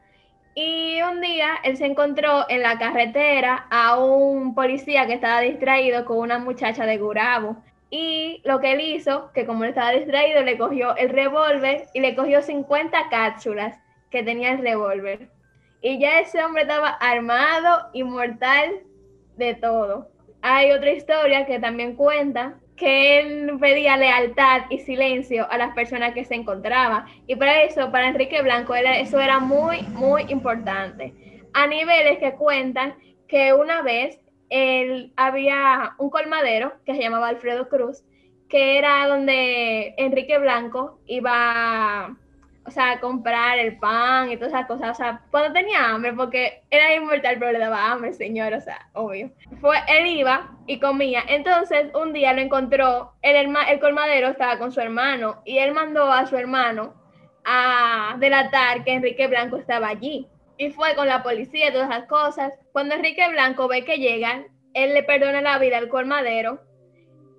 Y 0.56 1.02
un 1.02 1.22
día 1.22 1.56
él 1.63 1.78
se 1.78 1.86
encontró 1.86 2.46
en 2.50 2.62
la 2.62 2.78
carretera 2.78 3.66
a 3.72 3.98
un 3.98 4.54
policía 4.54 5.08
que 5.08 5.13
estaba 5.13 5.42
distraído 5.42 6.06
con 6.06 6.20
una 6.20 6.38
muchacha 6.38 6.86
de 6.86 6.98
Gurabo. 6.98 7.58
Y 7.90 8.42
lo 8.44 8.60
que 8.60 8.74
él 8.74 8.82
hizo, 8.82 9.32
que 9.34 9.46
como 9.46 9.63
él 9.63 9.70
estaba 9.70 9.92
distraído, 9.92 10.42
le 10.42 10.58
cogió 10.58 10.96
el 10.96 11.10
revólver 11.10 11.88
y 11.94 12.02
le 12.02 12.16
cogió 12.16 12.42
50 12.42 13.10
cápsulas 13.10 13.80
que 14.12 14.24
tenía 14.24 14.52
el 14.52 14.60
revólver. 14.60 15.30
Y 15.82 16.00
ya 16.00 16.20
ese 16.20 16.44
hombre 16.44 16.63
estaba 16.63 16.90
armado, 16.90 17.90
inmortal, 17.94 18.82
de 19.38 19.56
todo. 19.56 20.10
Hay 20.42 20.72
otra 20.72 20.92
historia 20.92 21.46
que 21.46 21.60
también 21.60 21.96
cuenta 21.96 22.60
que 22.84 23.20
él 23.20 23.58
pedía 23.62 23.96
lealtad 23.96 24.63
y 24.70 24.80
silencio 24.80 25.50
a 25.50 25.58
las 25.58 25.74
personas 25.74 26.13
que 26.13 26.25
se 26.25 26.36
encontraban. 26.36 27.06
Y 27.28 27.38
para 27.38 27.63
eso, 27.63 27.90
para 27.94 28.10
Enrique 28.10 28.42
Blanco, 28.42 28.75
eso 28.75 29.22
era 29.22 29.40
muy, 29.40 29.84
muy 29.84 30.24
importante. 30.24 31.13
A 31.54 31.66
niveles 31.66 32.20
que 32.20 32.34
cuentan 32.34 32.96
que 33.30 33.54
una 33.54 33.82
vez 33.84 34.20
él 34.50 35.13
había 35.16 35.94
un 35.98 36.10
colmadero 36.10 36.74
que 36.86 36.94
se 36.94 37.02
llamaba 37.02 37.30
Alfredo 37.30 37.70
Cruz, 37.70 38.04
que 38.50 38.78
era 38.78 39.08
donde 39.08 39.94
Enrique 39.96 40.38
Blanco 40.38 41.00
iba 41.06 42.18
o 42.65 42.72
sea, 42.72 43.00
comprar 43.00 43.60
el 43.60 43.77
pan 43.77 44.32
y 44.32 44.38
todas 44.38 44.53
esas 44.53 44.67
cosas, 44.67 44.91
o 44.91 44.96
sea, 44.96 45.22
cuando 45.32 45.53
tenía 45.53 45.89
hambre, 45.89 46.13
porque 46.13 46.63
era 46.70 46.96
inmortal, 46.96 47.38
pero 47.38 47.51
le 47.51 47.60
daba 47.60 47.91
hambre, 47.91 48.13
señor, 48.13 48.53
o 48.53 48.62
sea, 48.62 48.88
obvio. 48.93 49.32
Fue, 49.60 49.77
él 49.88 50.08
iba 50.08 50.51
y 50.65 50.79
comía, 50.79 51.24
entonces 51.27 51.88
un 51.93 52.13
día 52.13 52.34
lo 52.34 52.41
encontró, 52.41 53.13
el, 53.22 53.55
el 53.70 53.79
colmadero 53.79 54.29
estaba 54.29 54.58
con 54.58 54.72
su 54.72 54.79
hermano, 54.79 55.41
y 55.46 55.58
él 55.58 55.74
mandó 55.74 56.12
a 56.12 56.25
su 56.25 56.38
hermano 56.38 56.93
a 57.43 58.15
delatar 58.20 58.84
que 58.86 58.93
Enrique 58.93 59.27
Blanco 59.27 59.58
estaba 59.58 59.89
allí, 59.89 60.27
y 60.58 60.70
fue 60.70 60.96
con 60.96 61.08
la 61.08 61.24
policía 61.24 61.70
y 61.70 61.74
todas 61.74 61.89
esas 61.89 62.05
cosas. 62.08 62.53
Cuando 62.72 62.96
Enrique 62.96 63.27
Blanco 63.29 63.67
ve 63.67 63.84
que 63.84 63.98
llegan, 63.98 64.48
él 64.74 64.93
le 64.93 65.03
perdona 65.03 65.41
la 65.41 65.58
vida 65.58 65.77
al 65.77 65.89
colmadero, 65.89 66.62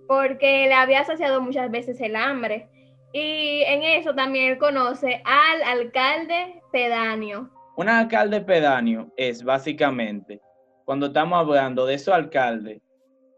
porque 0.07 0.67
le 0.67 0.75
había 0.75 1.05
saciado 1.05 1.41
muchas 1.41 1.71
veces 1.71 1.99
el 2.01 2.17
hambre 2.17 2.69
y 3.15 3.63
en 3.63 3.85
eso 3.85 4.13
también 4.13 4.59
conoce 4.59 5.23
al 5.25 5.63
alcalde 5.63 6.61
pedáneo. 6.73 7.49
Un 7.77 7.89
alcalde 7.89 8.41
pedáneo 8.41 9.13
es 9.17 9.45
básicamente, 9.45 10.41
cuando 10.85 11.07
estamos 11.07 11.39
hablando 11.39 11.87
de 11.87 11.95
esos 11.95 12.13
alcaldes, 12.13 12.83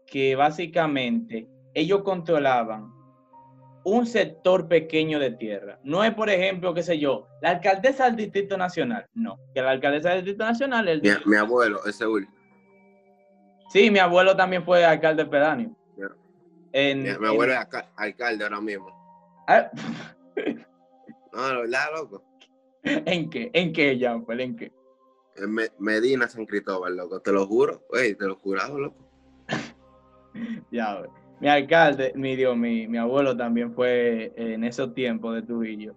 que 0.07 0.35
básicamente 0.35 1.47
ellos 1.75 2.01
controlaban 2.01 2.91
un 3.83 4.07
sector 4.07 4.67
pequeño 4.67 5.19
de 5.19 5.31
tierra. 5.31 5.79
No 5.83 6.03
es, 6.03 6.11
por 6.15 6.31
ejemplo, 6.31 6.73
qué 6.73 6.81
sé 6.81 6.97
yo, 6.97 7.27
la 7.43 7.51
alcaldesa 7.51 8.05
del 8.05 8.15
Distrito 8.15 8.57
Nacional. 8.57 9.05
No, 9.13 9.37
que 9.53 9.61
la 9.61 9.69
alcaldesa 9.69 10.09
del 10.09 10.25
Distrito 10.25 10.43
Nacional 10.43 10.87
es... 10.87 11.03
Mi, 11.03 11.31
mi, 11.33 11.37
abuelo, 11.37 11.85
ese 11.85 12.07
Will. 12.07 12.27
Sí, 13.69 13.91
mi 13.91 13.99
abuelo 13.99 14.35
también 14.35 14.63
fue 14.65 14.83
alcalde 14.83 15.23
pedáneo. 15.23 15.69
mi, 16.73 17.09
abuelo 17.27 17.53
es 17.53 17.59
alcalde 17.95 18.43
ahora 18.43 18.59
mismo. 18.59 18.96
Ah. 19.47 19.71
No, 21.33 21.61
verdad, 21.61 21.85
loco. 21.95 22.23
¿En 22.83 23.29
qué? 23.29 23.49
¿En 23.53 23.71
qué, 23.71 23.97
Jean? 23.97 24.25
¿En 24.27 24.55
qué? 24.55 24.71
En 25.35 25.55
Medina, 25.79 26.27
San 26.27 26.45
Cristóbal, 26.45 26.97
loco. 26.97 27.19
Te 27.21 27.31
lo 27.31 27.45
juro, 27.47 27.83
güey, 27.89 28.15
te 28.15 28.25
lo 28.25 28.35
jurado, 28.35 28.79
loco. 28.79 28.97
ya, 30.71 31.03
Mi 31.39 31.47
alcalde, 31.47 32.11
mi 32.15 32.35
Dios, 32.35 32.57
mi, 32.57 32.87
mi 32.87 32.97
abuelo 32.97 33.37
también 33.37 33.73
fue 33.73 34.33
en 34.35 34.63
esos 34.63 34.93
tiempos 34.93 35.35
de 35.35 35.43
Trujillo, 35.43 35.95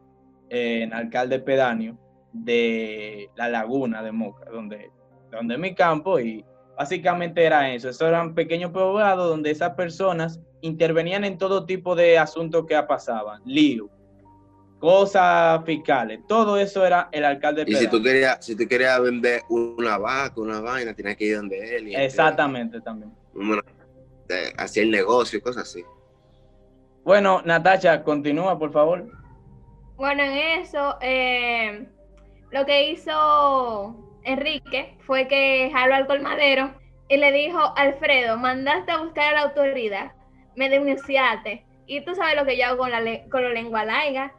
en 0.48 0.92
alcalde 0.92 1.40
pedáneo 1.40 1.98
de 2.32 3.30
la 3.34 3.48
laguna 3.48 4.02
de 4.02 4.12
Moca, 4.12 4.48
donde, 4.50 4.90
donde 5.30 5.54
es 5.54 5.60
mi 5.60 5.74
campo, 5.74 6.20
y 6.20 6.44
básicamente 6.80 7.44
era 7.44 7.74
eso. 7.74 7.90
Esos 7.90 8.08
eran 8.08 8.34
pequeños 8.34 8.70
poblados 8.70 9.28
donde 9.28 9.50
esas 9.50 9.74
personas 9.74 10.40
intervenían 10.62 11.24
en 11.24 11.36
todo 11.36 11.66
tipo 11.66 11.94
de 11.94 12.16
asuntos 12.16 12.64
que 12.66 12.82
pasaban, 12.84 13.42
lío, 13.44 13.90
cosas 14.78 15.62
fiscales, 15.66 16.20
todo 16.26 16.56
eso 16.56 16.86
era 16.86 17.10
el 17.12 17.26
alcalde. 17.26 17.64
Y 17.66 17.74
si 17.74 17.86
tú 17.86 18.02
querías, 18.02 18.42
si 18.42 18.56
tú 18.56 18.66
querías 18.66 18.98
vender 19.02 19.42
una 19.50 19.98
vaca, 19.98 20.40
una 20.40 20.62
vaina, 20.62 20.94
tenías 20.94 21.16
que 21.18 21.26
ir 21.26 21.36
donde 21.36 21.76
él. 21.76 21.94
Exactamente, 21.94 22.80
también. 22.80 23.12
Hacía 24.56 24.82
el 24.82 24.90
negocio 24.90 25.38
y 25.38 25.42
cosas 25.42 25.64
así. 25.64 25.84
Bueno, 27.04 27.42
Natacha, 27.44 28.02
continúa, 28.02 28.58
por 28.58 28.72
favor. 28.72 29.06
Bueno, 29.96 30.22
en 30.22 30.62
eso, 30.62 30.96
eh, 31.02 31.86
lo 32.50 32.64
que 32.64 32.90
hizo 32.90 34.09
Enrique 34.24 34.96
fue 35.06 35.28
que 35.28 35.70
jaló 35.72 35.94
al 35.94 36.06
colmadero 36.06 36.74
y 37.08 37.16
le 37.16 37.32
dijo, 37.32 37.58
Alfredo, 37.76 38.36
mandaste 38.36 38.92
a 38.92 38.98
buscar 38.98 39.34
a 39.34 39.36
la 39.36 39.42
autoridad 39.42 40.12
me 40.60 40.68
denunciaste. 40.68 41.64
Y 41.86 42.02
tú 42.04 42.14
sabes 42.14 42.36
lo 42.36 42.44
que 42.44 42.56
yo 42.56 42.66
hago 42.66 42.78
con 42.78 42.90
la, 42.90 43.02
con 43.30 43.42
la 43.42 43.50
lengua 43.50 43.84
laiga. 43.84 44.34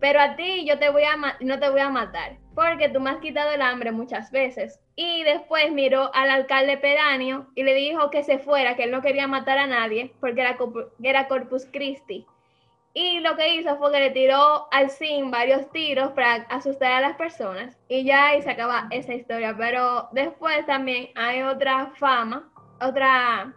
Pero 0.00 0.20
a 0.20 0.36
ti 0.36 0.66
yo 0.66 0.78
te 0.78 0.90
voy 0.90 1.04
a 1.04 1.16
no 1.40 1.60
te 1.60 1.70
voy 1.70 1.80
a 1.80 1.88
matar, 1.88 2.36
porque 2.56 2.88
tú 2.88 2.98
me 2.98 3.10
has 3.10 3.18
quitado 3.18 3.52
el 3.52 3.62
hambre 3.62 3.92
muchas 3.92 4.32
veces. 4.32 4.80
Y 4.96 5.22
después 5.22 5.70
miró 5.72 6.12
al 6.14 6.28
alcalde 6.28 6.76
pedáneo 6.76 7.46
y 7.54 7.62
le 7.62 7.72
dijo 7.74 8.10
que 8.10 8.24
se 8.24 8.38
fuera, 8.38 8.74
que 8.76 8.84
él 8.84 8.90
no 8.90 9.00
quería 9.00 9.28
matar 9.28 9.58
a 9.58 9.68
nadie, 9.68 10.12
porque 10.20 10.40
era, 10.40 10.58
era 11.02 11.28
Corpus 11.28 11.66
Christi. 11.72 12.26
Y 12.94 13.20
lo 13.20 13.36
que 13.36 13.54
hizo 13.54 13.76
fue 13.78 13.90
que 13.90 14.00
le 14.00 14.10
tiró 14.10 14.68
al 14.70 14.90
sim 14.90 15.30
varios 15.30 15.70
tiros 15.70 16.12
para 16.12 16.34
asustar 16.50 16.92
a 16.92 17.00
las 17.00 17.16
personas. 17.16 17.78
Y 17.88 18.04
ya 18.04 18.28
ahí 18.28 18.42
se 18.42 18.50
acaba 18.50 18.86
esa 18.90 19.14
historia. 19.14 19.54
Pero 19.56 20.08
después 20.12 20.66
también 20.66 21.08
hay 21.14 21.42
otra 21.42 21.92
fama, 21.96 22.52
otra, 22.80 23.54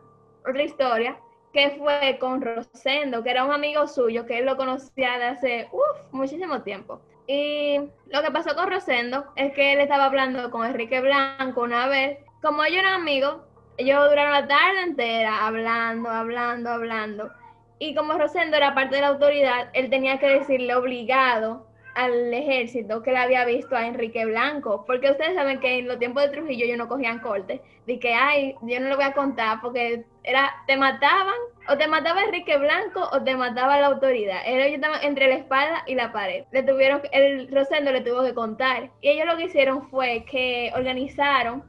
otra 0.48 0.63
historia, 0.63 1.18
que 1.51 1.72
fue 1.72 2.18
con 2.20 2.42
Rosendo, 2.42 3.24
que 3.24 3.32
era 3.32 3.44
un 3.44 3.51
amigo 3.51 3.88
suyo, 3.88 4.25
que 4.25 4.39
él 4.39 4.46
lo 4.46 4.56
conocía 4.56 5.18
de 5.18 5.25
hace 5.25 5.70
muchísimo 6.12 6.62
tiempo. 6.62 7.01
Y 7.27 7.77
lo 8.08 8.22
que 8.22 8.32
pasó 8.32 8.56
con 8.56 8.70
Rosendo 8.70 9.25
es 9.36 9.54
que 9.54 9.74
él 9.74 9.80
estaba 9.80 10.06
hablando 10.06 10.50
con 10.51 10.65
Enrique 10.65 11.01
Blanco 11.01 11.62
una 11.62 11.88
vez. 11.88 12.20
Como 12.42 12.63
ellos 12.63 12.80
eran 12.80 13.01
amigos, 13.01 13.38
ellos 13.77 14.10
duraron 14.10 14.32
la 14.32 14.48
tarde 14.48 14.84
entera 14.84 15.46
hablando, 15.46 16.10
hablando, 16.10 16.70
hablando. 16.70 17.32
Y 17.79 17.94
como 17.94 18.17
Rosendo 18.17 18.58
era 18.58 18.74
parte 18.74 18.96
de 18.96 19.01
la 19.01 19.08
autoridad, 19.08 19.70
él 19.74 19.89
tenía 19.89 20.17
que 20.20 20.27
decirle 20.27 20.75
obligado 20.75 21.67
al 21.96 22.34
ejército 22.34 23.01
que 23.01 23.12
le 23.12 23.17
había 23.17 23.46
visto 23.46 23.75
a 23.75 23.88
Enrique 23.88 24.25
Blanco, 24.25 24.84
porque 24.86 25.12
ustedes 25.12 25.36
saben 25.36 25.60
que 25.62 25.79
en 25.79 25.88
los 25.88 25.98
tiempos 25.98 26.24
de 26.24 26.29
Trujillo 26.29 26.65
yo 26.65 26.75
no 26.75 26.89
cogían 26.89 27.20
corte, 27.20 27.62
de 27.88 28.00
que, 28.00 28.13
ay, 28.13 28.55
yo 28.63 28.79
no 28.82 28.89
lo 28.89 28.96
voy 28.98 29.05
a 29.05 29.13
contar 29.13 29.60
porque 29.62 30.03
era, 30.24 30.51
te 30.67 30.75
mataban, 30.75 31.36
o 31.70 31.77
te 31.77 31.88
mataba 31.88 32.24
Enrique 32.24 32.58
Blanco 32.58 33.10
o 33.12 33.24
te 33.24 33.36
mataba 33.36 33.79
la 33.79 33.88
autoridad. 33.88 34.41
Ellos 34.46 34.75
estaban 34.75 35.03
entre 35.03 35.27
la 35.27 35.36
espada 35.36 35.84
y 35.88 35.96
la 35.96 36.12
pared. 36.12 36.46
Le 36.51 36.63
tuvieron, 36.63 37.01
el 37.12 37.50
Rosendo 37.51 37.91
le 37.91 38.01
tuvo 38.01 38.24
que 38.24 38.34
contar. 38.34 38.91
Y 39.01 39.10
ellos 39.10 39.25
lo 39.25 39.38
que 39.38 39.46
hicieron 39.46 39.89
fue 39.89 40.25
que 40.29 40.72
organizaron 40.75 41.63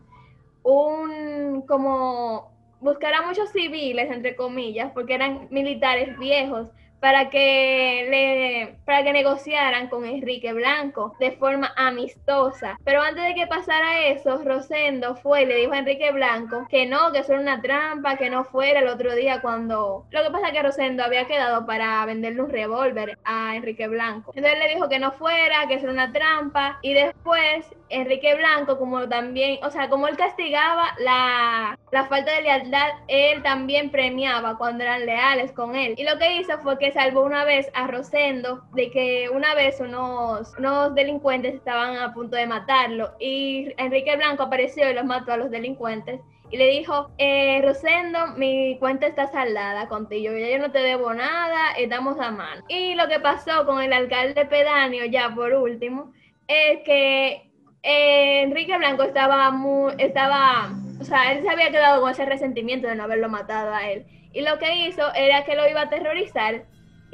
un, 0.62 1.62
como, 1.66 2.55
buscar 2.80 3.14
a 3.14 3.22
muchos 3.22 3.50
civiles, 3.50 4.10
entre 4.10 4.36
comillas, 4.36 4.92
porque 4.92 5.14
eran 5.14 5.48
militares 5.50 6.18
viejos, 6.18 6.70
para 7.00 7.30
que 7.30 8.06
le 8.10 8.76
para 8.84 9.02
que 9.02 9.12
negociaran 9.12 9.88
con 9.88 10.04
Enrique 10.04 10.52
Blanco 10.52 11.14
de 11.18 11.32
forma 11.32 11.72
amistosa. 11.76 12.78
Pero 12.84 13.02
antes 13.02 13.24
de 13.24 13.34
que 13.34 13.46
pasara 13.46 14.06
eso, 14.06 14.40
Rosendo 14.44 15.16
fue 15.16 15.42
y 15.42 15.46
le 15.46 15.56
dijo 15.56 15.72
a 15.72 15.78
Enrique 15.78 16.10
Blanco 16.12 16.66
que 16.68 16.86
no, 16.86 17.12
que 17.12 17.20
eso 17.20 17.32
era 17.32 17.42
una 17.42 17.60
trampa, 17.60 18.16
que 18.16 18.30
no 18.30 18.44
fuera 18.44 18.80
el 18.80 18.88
otro 18.88 19.14
día 19.14 19.40
cuando 19.40 20.06
lo 20.10 20.22
que 20.22 20.30
pasa 20.30 20.48
es 20.48 20.52
que 20.52 20.62
Rosendo 20.62 21.04
había 21.04 21.26
quedado 21.26 21.66
para 21.66 22.04
venderle 22.06 22.42
un 22.42 22.50
revólver 22.50 23.18
a 23.24 23.56
Enrique 23.56 23.88
Blanco. 23.88 24.32
Entonces 24.34 24.58
le 24.58 24.74
dijo 24.74 24.88
que 24.88 24.98
no 24.98 25.12
fuera, 25.12 25.66
que 25.68 25.74
eso 25.74 25.84
era 25.84 25.92
una 25.92 26.12
trampa 26.12 26.78
y 26.82 26.94
después 26.94 27.66
Enrique 27.88 28.34
Blanco, 28.34 28.78
como 28.78 29.08
también, 29.08 29.58
o 29.62 29.70
sea, 29.70 29.88
como 29.88 30.08
él 30.08 30.16
castigaba 30.16 30.88
la, 30.98 31.78
la, 31.92 32.04
falta 32.06 32.32
de 32.32 32.42
lealtad, 32.42 32.88
él 33.06 33.42
también 33.42 33.90
premiaba 33.90 34.58
cuando 34.58 34.82
eran 34.82 35.06
leales 35.06 35.52
con 35.52 35.76
él. 35.76 35.94
Y 35.96 36.04
lo 36.04 36.18
que 36.18 36.36
hizo 36.36 36.58
fue 36.58 36.78
que 36.78 36.85
salvó 36.92 37.22
una 37.22 37.44
vez 37.44 37.70
a 37.74 37.86
Rosendo 37.86 38.62
de 38.74 38.90
que 38.90 39.28
una 39.30 39.54
vez 39.54 39.80
unos, 39.80 40.54
unos 40.58 40.94
delincuentes 40.94 41.54
estaban 41.54 41.96
a 41.96 42.12
punto 42.12 42.36
de 42.36 42.46
matarlo 42.46 43.12
y 43.18 43.72
Enrique 43.76 44.16
Blanco 44.16 44.44
apareció 44.44 44.88
y 44.90 44.94
los 44.94 45.04
mató 45.04 45.32
a 45.32 45.36
los 45.36 45.50
delincuentes. 45.50 46.20
Y 46.50 46.58
le 46.58 46.68
dijo, 46.68 47.10
eh, 47.18 47.60
Rosendo, 47.64 48.28
mi 48.36 48.78
cuenta 48.78 49.06
está 49.06 49.26
saldada 49.26 49.88
contigo, 49.88 50.32
ya 50.32 50.48
yo 50.48 50.58
no 50.58 50.70
te 50.70 50.78
debo 50.78 51.12
nada, 51.12 51.72
estamos 51.76 52.20
a 52.20 52.30
mano. 52.30 52.62
Y 52.68 52.94
lo 52.94 53.08
que 53.08 53.18
pasó 53.18 53.66
con 53.66 53.82
el 53.82 53.92
alcalde 53.92 54.46
pedáneo, 54.46 55.06
ya 55.06 55.34
por 55.34 55.52
último, 55.54 56.12
es 56.46 56.84
que 56.84 57.50
eh, 57.82 58.42
Enrique 58.42 58.78
Blanco 58.78 59.02
estaba 59.02 59.50
muy, 59.50 59.94
estaba, 59.98 60.70
o 61.00 61.04
sea, 61.04 61.32
él 61.32 61.42
se 61.42 61.48
había 61.48 61.70
quedado 61.70 62.00
con 62.00 62.12
ese 62.12 62.24
resentimiento 62.24 62.86
de 62.86 62.94
no 62.94 63.04
haberlo 63.04 63.28
matado 63.28 63.74
a 63.74 63.90
él. 63.90 64.06
Y 64.32 64.42
lo 64.42 64.58
que 64.58 64.86
hizo 64.86 65.02
era 65.14 65.44
que 65.44 65.56
lo 65.56 65.68
iba 65.68 65.80
a 65.80 65.84
aterrorizar 65.84 66.64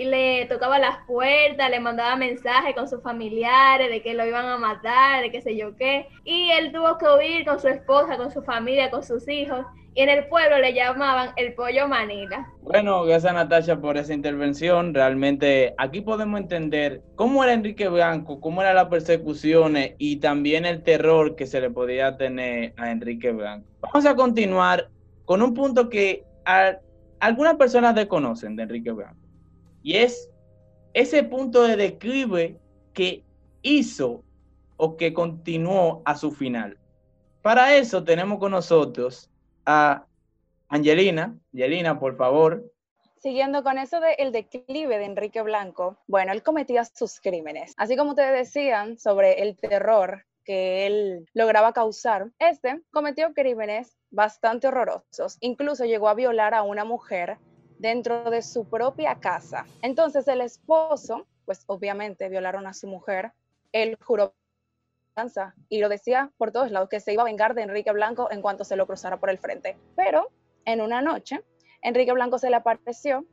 le 0.05 0.47
tocaba 0.47 0.79
las 0.79 0.99
puertas, 1.07 1.71
le 1.71 1.81
mandaba 1.81 2.17
mensajes 2.17 2.75
con 2.75 2.89
sus 2.89 3.03
familiares 3.03 3.91
de 3.91 4.03
que 4.03 4.15
lo 4.15 4.27
iban 4.27 4.47
a 4.47 4.59
matar, 4.59 5.23
de 5.23 5.31
qué 5.31 5.43
sé 5.43 5.57
yo 5.57 5.77
qué. 5.77 6.09
Y 6.25 6.51
él 6.51 6.73
tuvo 6.73 6.99
que 6.99 7.07
huir 7.07 7.45
con 7.45 7.61
su 7.61 7.69
esposa, 7.69 8.17
con 8.17 8.31
su 8.31 8.43
familia, 8.43 8.91
con 8.91 9.03
sus 9.03 9.29
hijos 9.29 9.65
y 9.95 10.01
en 10.01 10.09
el 10.09 10.27
pueblo 10.27 10.59
le 10.59 10.73
llamaban 10.73 11.31
el 11.37 11.55
pollo 11.55 11.87
manila. 11.87 12.51
Bueno, 12.63 13.05
gracias 13.05 13.33
Natasha 13.35 13.81
por 13.81 13.97
esa 13.99 14.15
intervención. 14.15 14.95
Realmente 14.95 15.75
aquí 15.77 16.01
podemos 16.01 16.41
entender 16.41 17.03
cómo 17.15 17.45
era 17.45 17.53
Enrique 17.53 17.89
Blanco, 17.89 18.41
cómo 18.41 18.63
eran 18.63 18.77
las 18.77 18.89
persecuciones 18.89 19.95
y 19.99 20.17
también 20.17 20.65
el 20.65 20.83
terror 20.83 21.37
que 21.37 21.47
se 21.47 21.61
le 21.61 21.71
podía 21.71 22.17
tener 22.17 22.73
a 22.79 22.91
Enrique 22.91 23.33
Blanco. 23.33 23.67
Vamos 23.81 24.07
a 24.07 24.15
continuar 24.15 24.89
con 25.27 25.43
un 25.43 25.53
punto 25.53 25.89
que 25.89 26.25
algunas 27.21 27.55
personas 27.57 27.95
desconocen 27.95 28.57
de 28.57 28.63
Enrique 28.63 28.93
Blanco 28.93 29.22
y 29.83 29.97
es 29.97 30.31
ese 30.95 31.25
punto 31.25 31.62
de 31.62 31.77
declive 31.77 32.59
que 32.93 33.25
hizo 33.62 34.23
o 34.77 34.97
que 34.97 35.12
continuó 35.12 36.03
a 36.05 36.17
su 36.17 36.33
final. 36.33 36.79
Para 37.41 37.77
eso 37.77 38.05
tenemos 38.05 38.39
con 38.39 38.53
nosotros 38.53 39.31
a 39.67 40.07
Angelina. 40.69 41.37
Angelina, 41.53 41.99
por 41.99 42.17
favor. 42.17 42.65
Siguiendo 43.16 43.62
con 43.62 43.79
eso 43.79 44.01
del 44.01 44.33
declive 44.33 44.99
de 44.99 45.05
Enrique 45.05 45.42
Blanco, 45.42 45.97
bueno, 46.09 46.33
él 46.33 46.42
cometía 46.42 46.85
sus 46.85 47.21
crímenes. 47.21 47.73
Así 47.77 47.97
como 47.97 48.11
ustedes 48.11 48.33
decían 48.33 48.99
sobre 48.99 49.42
el 49.42 49.57
terror 49.57 50.25
que 50.45 50.87
él 50.87 51.27
lograba 51.33 51.73
causar, 51.73 52.31
este 52.40 52.81
cometió 52.90 53.33
crímenes 53.33 53.97
bastante 54.11 54.66
horrorosos. 54.66 55.37
Incluso 55.40 55.85
llegó 55.85 56.09
a 56.09 56.14
violar 56.14 56.55
a 56.55 56.64
una 56.64 56.85
mujer 56.85 57.38
dentro 57.83 58.31
de 58.31 58.42
su 58.42 58.64
propia 58.64 59.16
casa. 59.16 59.66
Entonces 59.83 60.29
el 60.29 60.40
esposo, 60.40 61.27
pues 61.45 61.64
obviamente 61.66 62.29
violaron 62.29 62.66
a 62.68 62.73
su 62.73 62.87
mujer, 62.87 63.33
él 63.73 63.99
juró 64.01 64.35
y 65.68 65.79
lo 65.79 65.90
decía 65.90 66.31
por 66.38 66.53
todos 66.53 66.71
lados 66.71 66.88
que 66.88 66.99
se 66.99 67.12
iba 67.12 67.21
a 67.21 67.27
vengar 67.27 67.55
de 67.55 67.61
Enrique 67.61 67.92
Blanco 67.92 68.31
en 68.31 68.40
cuanto 68.40 68.64
se 68.64 68.77
lo 68.77 68.87
cruzara 68.87 69.18
por 69.18 69.29
el 69.29 69.37
frente. 69.37 69.77
Pero 69.95 70.31
en 70.64 70.81
una 70.81 71.03
noche, 71.03 71.42
Enrique 71.83 72.12
Blanco 72.12 72.38
se 72.38 72.49
le 72.49 72.57
apareció 72.57 73.27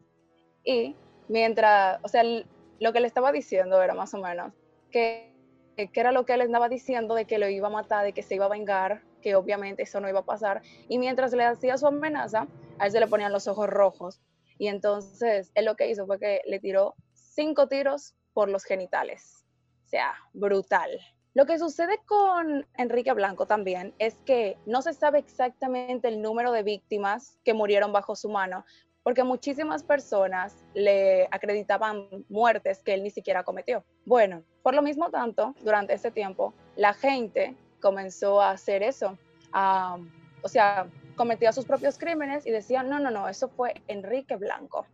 y 0.66 0.96
mientras, 1.30 2.00
o 2.04 2.10
sea, 2.10 2.24
lo 2.24 2.92
que 2.92 3.00
le 3.00 3.08
estaba 3.08 3.32
diciendo 3.32 3.82
era 3.82 3.94
más 3.94 4.14
o 4.14 4.18
menos 4.18 4.52
que, 4.92 5.32
que 5.78 6.00
era 6.00 6.12
lo 6.12 6.26
que 6.26 6.34
él 6.34 6.42
estaba 6.42 6.68
diciendo 6.68 7.14
de 7.16 7.26
que 7.26 7.38
lo 7.38 7.48
iba 7.48 7.68
a 7.68 7.72
matar, 7.72 8.04
de 8.04 8.14
que 8.14 8.24
se 8.24 8.36
iba 8.36 8.46
a 8.46 8.50
vengar, 8.50 9.04
que 9.22 9.36
obviamente 9.36 9.84
eso 9.84 10.02
no 10.02 10.10
iba 10.10 10.20
a 10.20 10.26
pasar. 10.26 10.64
Y 10.90 10.98
mientras 10.98 11.32
le 11.34 11.46
hacía 11.46 11.78
su 11.78 11.88
amenaza, 11.88 12.48
a 12.80 12.88
él 12.88 12.92
se 12.92 13.00
le 13.00 13.08
ponían 13.08 13.32
los 13.32 13.48
ojos 13.48 13.70
rojos. 13.70 14.20
Y 14.60 14.68
entonces 14.68 15.52
él 15.56 15.66
lo 15.66 15.76
que 15.76 15.90
hizo 15.90 16.06
fue 16.06 16.20
que 16.20 16.42
le 16.46 16.60
tiró 16.60 16.94
cinco 17.14 17.68
tiros 17.68 18.14
por 18.34 18.50
los 18.50 18.64
genitales. 18.64 19.44
O 19.86 19.90
sea, 19.90 20.14
brutal. 20.34 21.00
Lo 21.34 21.46
que 21.46 21.58
sucede 21.58 22.00
con 22.06 22.68
Enrique 22.78 23.14
Blanco 23.14 23.46
también 23.46 23.96
es 23.98 24.16
que 24.26 24.58
no 24.66 24.82
se 24.82 24.94
sabe 24.94 25.20
exactamente 25.20 26.08
el 26.10 26.22
número 26.22 26.52
de 26.52 26.64
víctimas 26.64 27.40
que 27.44 27.54
murieron 27.54 27.94
bajo 27.94 28.16
su 28.16 28.30
mano, 28.30 28.66
porque 29.04 29.24
muchísimas 29.24 29.82
personas 29.82 30.56
le 30.74 31.28
acreditaban 31.32 32.08
muertes 32.28 32.84
que 32.84 32.94
él 32.94 33.04
ni 33.04 33.12
siquiera 33.12 33.44
cometió. 33.44 33.84
Bueno, 34.06 34.44
por 34.62 34.76
lo 34.76 34.82
mismo 34.82 35.10
tanto, 35.10 35.56
durante 35.62 35.94
ese 35.94 36.12
tiempo, 36.12 36.54
la 36.76 36.94
gente 36.94 37.56
comenzó 37.80 38.42
a 38.42 38.52
hacer 38.52 38.84
eso, 38.84 39.18
o 39.54 40.48
sea, 40.48 40.88
cometía 41.20 41.52
sus 41.52 41.66
propios 41.66 41.98
crímenes 41.98 42.48
y 42.48 42.52
decían, 42.52 42.88
no, 42.88 42.98
no, 42.98 43.12
no, 43.12 43.28
eso 43.28 43.50
fue 43.50 43.74
Enrique 43.90 44.38
Blanco. 44.38 44.88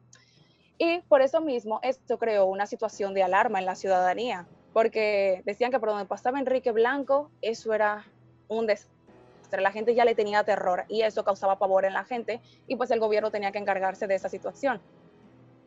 Y 0.79 1.01
por 1.01 1.21
eso 1.21 1.39
mismo 1.39 1.79
esto 1.83 2.17
creó 2.17 2.47
una 2.47 2.65
situación 2.65 3.13
de 3.13 3.21
alarma 3.21 3.59
en 3.59 3.65
la 3.67 3.75
ciudadanía, 3.75 4.47
porque 4.73 5.43
decían 5.45 5.69
que 5.69 5.79
por 5.79 5.89
donde 5.89 6.05
pasaba 6.05 6.39
Enrique 6.39 6.71
Blanco, 6.71 7.29
eso 7.43 7.75
era 7.75 8.07
un 8.47 8.65
desastre. 8.65 9.61
La 9.61 9.71
gente 9.71 9.93
ya 9.93 10.03
le 10.03 10.15
tenía 10.15 10.43
terror 10.43 10.85
y 10.87 11.03
eso 11.03 11.23
causaba 11.23 11.59
pavor 11.59 11.85
en 11.85 11.93
la 11.93 12.05
gente 12.05 12.41
y 12.65 12.75
pues 12.75 12.89
el 12.89 12.99
gobierno 12.99 13.29
tenía 13.29 13.51
que 13.51 13.59
encargarse 13.59 14.07
de 14.07 14.15
esa 14.15 14.27
situación. 14.27 14.81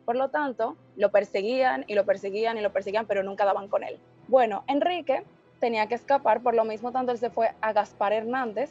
Por 0.03 0.17
lo 0.17 0.27
tanto, 0.29 0.75
lo 0.97 1.09
perseguían 1.09 1.85
y 1.87 1.95
lo 1.95 2.05
perseguían 2.05 2.57
y 2.57 2.61
lo 2.61 2.73
perseguían, 2.73 3.05
pero 3.05 3.23
nunca 3.23 3.45
daban 3.45 3.69
con 3.69 3.85
él. 3.85 3.97
Bueno, 4.27 4.65
Enrique 4.67 5.23
tenía 5.61 5.87
que 5.87 5.95
escapar, 5.95 6.41
por 6.41 6.53
lo 6.53 6.65
mismo 6.65 6.91
tanto 6.91 7.13
él 7.13 7.17
se 7.17 7.29
fue 7.29 7.53
a 7.61 7.71
Gaspar 7.71 8.11
Hernández 8.11 8.69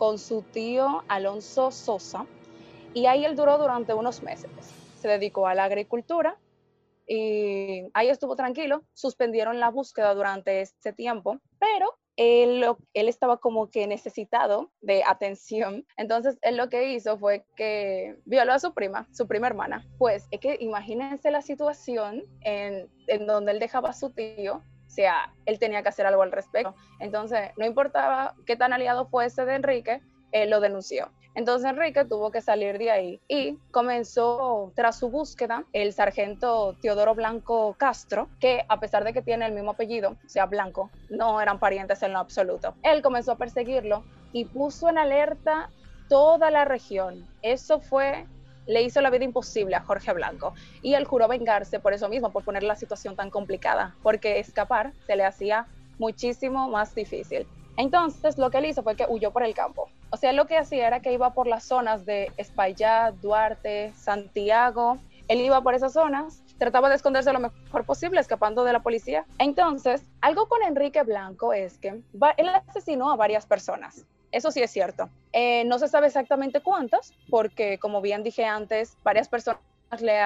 con 0.00 0.18
su 0.18 0.40
tío 0.40 1.04
Alonso 1.08 1.70
Sosa 1.70 2.24
y 2.94 3.04
ahí 3.04 3.26
él 3.26 3.36
duró 3.36 3.58
durante 3.58 3.92
unos 3.92 4.22
meses. 4.22 4.50
Se 4.98 5.08
dedicó 5.08 5.46
a 5.46 5.54
la 5.54 5.64
agricultura 5.64 6.38
y 7.06 7.82
ahí 7.92 8.08
estuvo 8.08 8.34
tranquilo, 8.34 8.82
suspendieron 8.94 9.60
la 9.60 9.68
búsqueda 9.68 10.14
durante 10.14 10.62
ese 10.62 10.94
tiempo, 10.94 11.38
pero 11.58 11.98
él, 12.16 12.64
él 12.94 13.08
estaba 13.10 13.36
como 13.36 13.68
que 13.68 13.86
necesitado 13.86 14.70
de 14.80 15.04
atención. 15.04 15.86
Entonces, 15.98 16.38
él 16.40 16.56
lo 16.56 16.70
que 16.70 16.94
hizo 16.94 17.18
fue 17.18 17.44
que 17.54 18.16
violó 18.24 18.54
a 18.54 18.58
su 18.58 18.72
prima, 18.72 19.06
su 19.12 19.28
prima 19.28 19.48
hermana. 19.48 19.86
Pues 19.98 20.26
es 20.30 20.40
que 20.40 20.56
imagínense 20.60 21.30
la 21.30 21.42
situación 21.42 22.24
en, 22.40 22.88
en 23.06 23.26
donde 23.26 23.52
él 23.52 23.58
dejaba 23.58 23.90
a 23.90 23.92
su 23.92 24.08
tío 24.12 24.62
o 24.90 24.92
sea, 24.92 25.32
él 25.46 25.60
tenía 25.60 25.84
que 25.84 25.88
hacer 25.88 26.04
algo 26.04 26.22
al 26.22 26.32
respecto. 26.32 26.74
Entonces, 26.98 27.50
no 27.56 27.64
importaba 27.64 28.34
qué 28.44 28.56
tan 28.56 28.72
aliado 28.72 29.06
fuese 29.06 29.44
de 29.44 29.54
Enrique, 29.54 30.00
él 30.32 30.50
lo 30.50 30.58
denunció. 30.58 31.08
Entonces 31.36 31.70
Enrique 31.70 32.04
tuvo 32.04 32.32
que 32.32 32.40
salir 32.40 32.76
de 32.76 32.90
ahí 32.90 33.20
y 33.28 33.56
comenzó 33.70 34.72
tras 34.74 34.98
su 34.98 35.10
búsqueda 35.10 35.62
el 35.72 35.92
sargento 35.92 36.74
Teodoro 36.82 37.14
Blanco 37.14 37.76
Castro, 37.78 38.28
que 38.40 38.64
a 38.68 38.80
pesar 38.80 39.04
de 39.04 39.12
que 39.12 39.22
tiene 39.22 39.46
el 39.46 39.52
mismo 39.52 39.70
apellido, 39.70 40.16
sea 40.26 40.46
Blanco, 40.46 40.90
no 41.08 41.40
eran 41.40 41.60
parientes 41.60 42.02
en 42.02 42.12
lo 42.12 42.18
absoluto. 42.18 42.74
Él 42.82 43.00
comenzó 43.00 43.30
a 43.30 43.36
perseguirlo 43.36 44.02
y 44.32 44.46
puso 44.46 44.88
en 44.88 44.98
alerta 44.98 45.70
toda 46.08 46.50
la 46.50 46.64
región. 46.64 47.24
Eso 47.42 47.78
fue 47.78 48.26
le 48.70 48.82
hizo 48.82 49.00
la 49.00 49.10
vida 49.10 49.24
imposible 49.24 49.74
a 49.74 49.80
Jorge 49.80 50.12
Blanco 50.12 50.54
y 50.80 50.94
él 50.94 51.04
juró 51.04 51.28
vengarse 51.28 51.80
por 51.80 51.92
eso 51.92 52.08
mismo, 52.08 52.30
por 52.30 52.44
poner 52.44 52.62
la 52.62 52.76
situación 52.76 53.16
tan 53.16 53.30
complicada, 53.30 53.96
porque 54.02 54.38
escapar 54.38 54.92
se 55.06 55.16
le 55.16 55.24
hacía 55.24 55.66
muchísimo 55.98 56.68
más 56.68 56.94
difícil. 56.94 57.46
Entonces 57.76 58.38
lo 58.38 58.50
que 58.50 58.58
él 58.58 58.66
hizo 58.66 58.82
fue 58.82 58.94
que 58.94 59.06
huyó 59.08 59.32
por 59.32 59.42
el 59.42 59.54
campo. 59.54 59.88
O 60.10 60.16
sea, 60.16 60.32
lo 60.32 60.46
que 60.46 60.56
hacía 60.56 60.86
era 60.86 61.00
que 61.00 61.12
iba 61.12 61.34
por 61.34 61.46
las 61.46 61.64
zonas 61.64 62.06
de 62.06 62.32
Espaillat, 62.36 63.14
Duarte, 63.16 63.92
Santiago, 63.96 64.98
él 65.28 65.40
iba 65.40 65.60
por 65.62 65.74
esas 65.74 65.92
zonas, 65.92 66.42
trataba 66.58 66.88
de 66.88 66.96
esconderse 66.96 67.32
lo 67.32 67.40
mejor 67.40 67.84
posible, 67.84 68.20
escapando 68.20 68.64
de 68.64 68.72
la 68.72 68.80
policía. 68.80 69.24
Entonces, 69.38 70.04
algo 70.20 70.46
con 70.48 70.62
Enrique 70.62 71.02
Blanco 71.02 71.52
es 71.52 71.78
que 71.78 71.88
él 72.36 72.48
asesinó 72.68 73.10
a 73.10 73.16
varias 73.16 73.46
personas. 73.46 74.06
Eso 74.32 74.50
sí 74.50 74.62
es 74.62 74.70
cierto. 74.70 75.08
Eh, 75.32 75.64
no 75.64 75.78
se 75.78 75.88
sabe 75.88 76.06
exactamente 76.06 76.60
cuántas, 76.60 77.12
porque 77.28 77.78
como 77.78 78.00
bien 78.00 78.22
dije 78.22 78.44
antes, 78.44 78.96
varias 79.02 79.28
personas 79.28 79.60
le, 80.00 80.20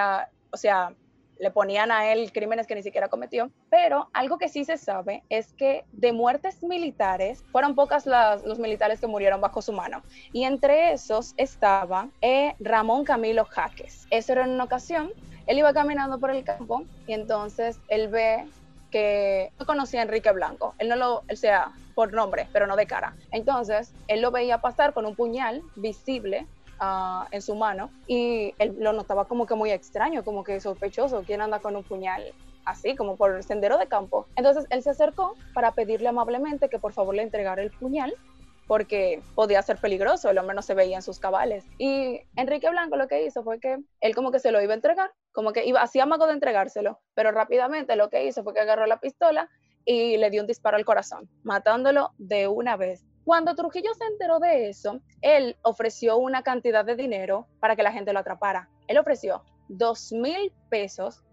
o 0.50 0.56
sea, 0.56 0.94
le 1.38 1.50
ponían 1.50 1.90
a 1.90 2.12
él 2.12 2.32
crímenes 2.32 2.66
que 2.66 2.74
ni 2.74 2.82
siquiera 2.82 3.08
cometió, 3.08 3.50
pero 3.70 4.08
algo 4.12 4.38
que 4.38 4.48
sí 4.48 4.64
se 4.64 4.76
sabe 4.76 5.22
es 5.28 5.52
que 5.52 5.84
de 5.92 6.12
muertes 6.12 6.62
militares 6.62 7.44
fueron 7.50 7.74
pocas 7.74 8.06
los 8.06 8.58
militares 8.58 9.00
que 9.00 9.06
murieron 9.06 9.40
bajo 9.40 9.62
su 9.62 9.72
mano 9.72 10.02
y 10.32 10.44
entre 10.44 10.92
esos 10.92 11.34
estaba 11.36 12.08
eh, 12.20 12.54
Ramón 12.60 13.04
Camilo 13.04 13.44
Jaques. 13.44 14.06
Eso 14.10 14.32
era 14.32 14.44
en 14.44 14.50
una 14.50 14.64
ocasión, 14.64 15.10
él 15.46 15.58
iba 15.58 15.72
caminando 15.72 16.18
por 16.18 16.30
el 16.30 16.44
campo 16.44 16.84
y 17.06 17.12
entonces 17.12 17.80
él 17.88 18.08
ve 18.08 18.46
que 18.94 19.50
no 19.58 19.66
conocía 19.66 20.00
a 20.00 20.04
Enrique 20.04 20.30
Blanco, 20.30 20.74
él 20.78 20.88
no 20.88 20.94
lo, 20.96 21.16
o 21.16 21.36
sea, 21.36 21.72
por 21.96 22.12
nombre, 22.12 22.46
pero 22.52 22.68
no 22.68 22.76
de 22.76 22.86
cara. 22.86 23.16
Entonces, 23.32 23.92
él 24.06 24.20
lo 24.20 24.30
veía 24.30 24.58
pasar 24.58 24.94
con 24.94 25.04
un 25.04 25.16
puñal 25.16 25.62
visible 25.74 26.46
Ah, 26.80 27.28
en 27.30 27.40
su 27.40 27.54
mano 27.54 27.88
y 28.08 28.52
él 28.58 28.74
lo 28.80 28.92
notaba 28.92 29.26
como 29.26 29.46
que 29.46 29.54
muy 29.54 29.70
extraño, 29.70 30.24
como 30.24 30.42
que 30.42 30.58
sospechoso, 30.58 31.22
¿quién 31.24 31.40
anda 31.40 31.60
con 31.60 31.76
un 31.76 31.84
puñal? 31.84 32.22
así 32.64 32.96
como 32.96 33.16
por 33.16 33.34
el 33.34 33.44
sendero 33.44 33.78
de 33.78 33.86
campo. 33.86 34.26
Entonces 34.36 34.66
él 34.70 34.82
se 34.82 34.90
acercó 34.90 35.34
para 35.52 35.72
pedirle 35.72 36.08
amablemente 36.08 36.68
que 36.68 36.78
por 36.78 36.92
favor 36.92 37.14
le 37.14 37.22
entregara 37.22 37.62
el 37.62 37.70
puñal 37.70 38.14
porque 38.66 39.22
podía 39.34 39.60
ser 39.62 39.76
peligroso, 39.76 40.30
el 40.30 40.38
hombre 40.38 40.56
no 40.56 40.62
se 40.62 40.74
veía 40.74 40.96
en 40.96 41.02
sus 41.02 41.18
cabales. 41.18 41.64
Y 41.78 42.22
Enrique 42.36 42.70
Blanco 42.70 42.96
lo 42.96 43.06
que 43.06 43.24
hizo 43.26 43.42
fue 43.42 43.60
que 43.60 43.78
él 44.00 44.14
como 44.14 44.32
que 44.32 44.38
se 44.38 44.50
lo 44.50 44.62
iba 44.62 44.72
a 44.72 44.76
entregar, 44.76 45.10
como 45.34 45.52
que 45.52 45.66
iba, 45.66 45.82
hacía 45.82 46.04
amago 46.04 46.26
de 46.26 46.32
entregárselo, 46.32 47.00
pero 47.12 47.32
rápidamente 47.32 47.96
lo 47.96 48.08
que 48.08 48.24
hizo 48.24 48.42
fue 48.44 48.54
que 48.54 48.60
agarró 48.60 48.86
la 48.86 49.00
pistola 49.00 49.50
y 49.84 50.16
le 50.16 50.30
dio 50.30 50.40
un 50.40 50.46
disparo 50.46 50.76
al 50.76 50.84
corazón, 50.84 51.28
matándolo 51.42 52.12
de 52.16 52.46
una 52.46 52.76
vez. 52.76 53.04
Cuando 53.24 53.54
Trujillo 53.54 53.92
se 53.94 54.04
enteró 54.04 54.38
de 54.38 54.68
eso, 54.68 55.00
él 55.22 55.56
ofreció 55.62 56.18
una 56.18 56.42
cantidad 56.42 56.84
de 56.84 56.94
dinero 56.94 57.48
para 57.58 57.74
que 57.74 57.82
la 57.82 57.92
gente 57.92 58.12
lo 58.12 58.20
atrapara. 58.20 58.70
Él 58.86 58.96
ofreció 58.96 59.42
dos 59.68 60.12
mil 60.12 60.52
pesos, 60.70 61.24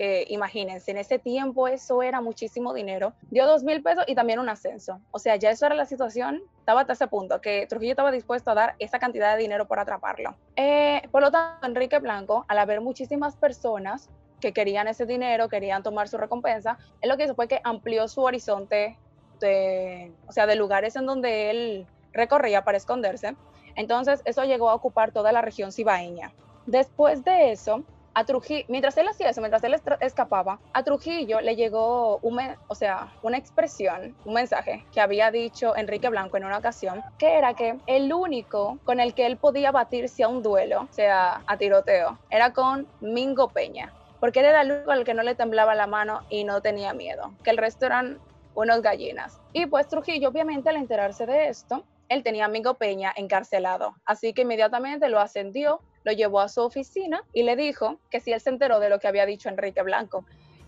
que 0.00 0.24
imagínense, 0.30 0.92
en 0.92 0.96
ese 0.96 1.18
tiempo 1.18 1.68
eso 1.68 2.02
era 2.02 2.22
muchísimo 2.22 2.72
dinero. 2.72 3.12
Dio 3.30 3.44
dos 3.44 3.62
mil 3.62 3.82
pesos 3.82 4.02
y 4.06 4.14
también 4.14 4.38
un 4.38 4.48
ascenso. 4.48 4.98
O 5.10 5.18
sea, 5.18 5.36
ya 5.36 5.50
eso 5.50 5.66
era 5.66 5.74
la 5.74 5.84
situación, 5.84 6.40
estaba 6.58 6.80
hasta 6.80 6.94
ese 6.94 7.06
punto, 7.06 7.42
que 7.42 7.66
Trujillo 7.66 7.92
estaba 7.92 8.10
dispuesto 8.10 8.50
a 8.50 8.54
dar 8.54 8.76
esa 8.78 8.98
cantidad 8.98 9.36
de 9.36 9.42
dinero 9.42 9.68
por 9.68 9.78
atraparlo. 9.78 10.34
Eh, 10.56 11.02
por 11.12 11.20
lo 11.20 11.30
tanto, 11.30 11.66
Enrique 11.66 11.98
Blanco, 11.98 12.46
al 12.48 12.56
haber 12.56 12.80
muchísimas 12.80 13.36
personas 13.36 14.08
que 14.40 14.54
querían 14.54 14.88
ese 14.88 15.04
dinero, 15.04 15.50
querían 15.50 15.82
tomar 15.82 16.08
su 16.08 16.16
recompensa, 16.16 16.78
él 17.02 17.10
lo 17.10 17.18
que 17.18 17.24
hizo 17.24 17.34
fue 17.34 17.46
que 17.46 17.60
amplió 17.62 18.08
su 18.08 18.22
horizonte 18.22 18.96
de, 19.38 20.14
o 20.26 20.32
sea, 20.32 20.46
de 20.46 20.56
lugares 20.56 20.96
en 20.96 21.04
donde 21.04 21.50
él 21.50 21.86
recorría 22.14 22.64
para 22.64 22.78
esconderse. 22.78 23.36
Entonces, 23.76 24.22
eso 24.24 24.44
llegó 24.44 24.70
a 24.70 24.74
ocupar 24.74 25.12
toda 25.12 25.30
la 25.30 25.42
región 25.42 25.72
cibaeña. 25.72 26.32
Después 26.64 27.22
de 27.22 27.52
eso, 27.52 27.84
a 28.14 28.24
Trujillo, 28.24 28.64
mientras 28.68 28.96
él 28.96 29.08
hacía 29.08 29.30
eso, 29.30 29.40
mientras 29.40 29.62
él 29.64 29.80
escapaba, 30.00 30.58
a 30.72 30.82
Trujillo 30.82 31.40
le 31.40 31.56
llegó 31.56 32.18
una, 32.18 32.58
o 32.68 32.74
sea, 32.74 33.12
una 33.22 33.36
expresión, 33.36 34.16
un 34.24 34.34
mensaje 34.34 34.84
que 34.92 35.00
había 35.00 35.30
dicho 35.30 35.76
Enrique 35.76 36.08
Blanco 36.08 36.36
en 36.36 36.44
una 36.44 36.58
ocasión, 36.58 37.02
que 37.18 37.38
era 37.38 37.54
que 37.54 37.78
el 37.86 38.12
único 38.12 38.78
con 38.84 39.00
el 39.00 39.14
que 39.14 39.26
él 39.26 39.36
podía 39.36 39.70
batirse 39.70 40.24
a 40.24 40.28
un 40.28 40.42
duelo, 40.42 40.82
o 40.90 40.92
sea, 40.92 41.42
a 41.46 41.56
tiroteo, 41.56 42.18
era 42.30 42.52
con 42.52 42.86
Mingo 43.00 43.48
Peña, 43.48 43.92
porque 44.18 44.40
era 44.40 44.62
el 44.62 44.72
único 44.72 44.90
al 44.90 45.04
que 45.04 45.14
no 45.14 45.22
le 45.22 45.34
temblaba 45.34 45.74
la 45.74 45.86
mano 45.86 46.20
y 46.28 46.44
no 46.44 46.60
tenía 46.60 46.92
miedo, 46.92 47.32
que 47.44 47.50
el 47.50 47.56
resto 47.56 47.86
eran 47.86 48.18
unos 48.54 48.82
gallinas. 48.82 49.38
Y 49.52 49.66
pues 49.66 49.88
Trujillo, 49.88 50.28
obviamente, 50.28 50.68
al 50.68 50.76
enterarse 50.76 51.26
de 51.26 51.48
esto, 51.48 51.84
él 52.08 52.24
tenía 52.24 52.46
a 52.46 52.48
Mingo 52.48 52.74
Peña 52.74 53.12
encarcelado. 53.16 53.94
Así 54.04 54.32
que 54.34 54.42
inmediatamente 54.42 55.08
lo 55.08 55.20
ascendió, 55.20 55.80
lo 56.04 56.12
llevó 56.12 56.40
a 56.40 56.48
su 56.48 56.62
oficina 56.62 57.22
y 57.32 57.42
le 57.42 57.56
dijo 57.56 57.98
que 58.10 58.20
si 58.20 58.32
él 58.32 58.40
se 58.40 58.50
enteró 58.50 58.80
de 58.80 58.88
lo 58.88 58.98
que 58.98 59.08
había 59.08 59.26
dicho 59.26 59.48
Enrique 59.48 59.82
Blanco. 59.82 60.24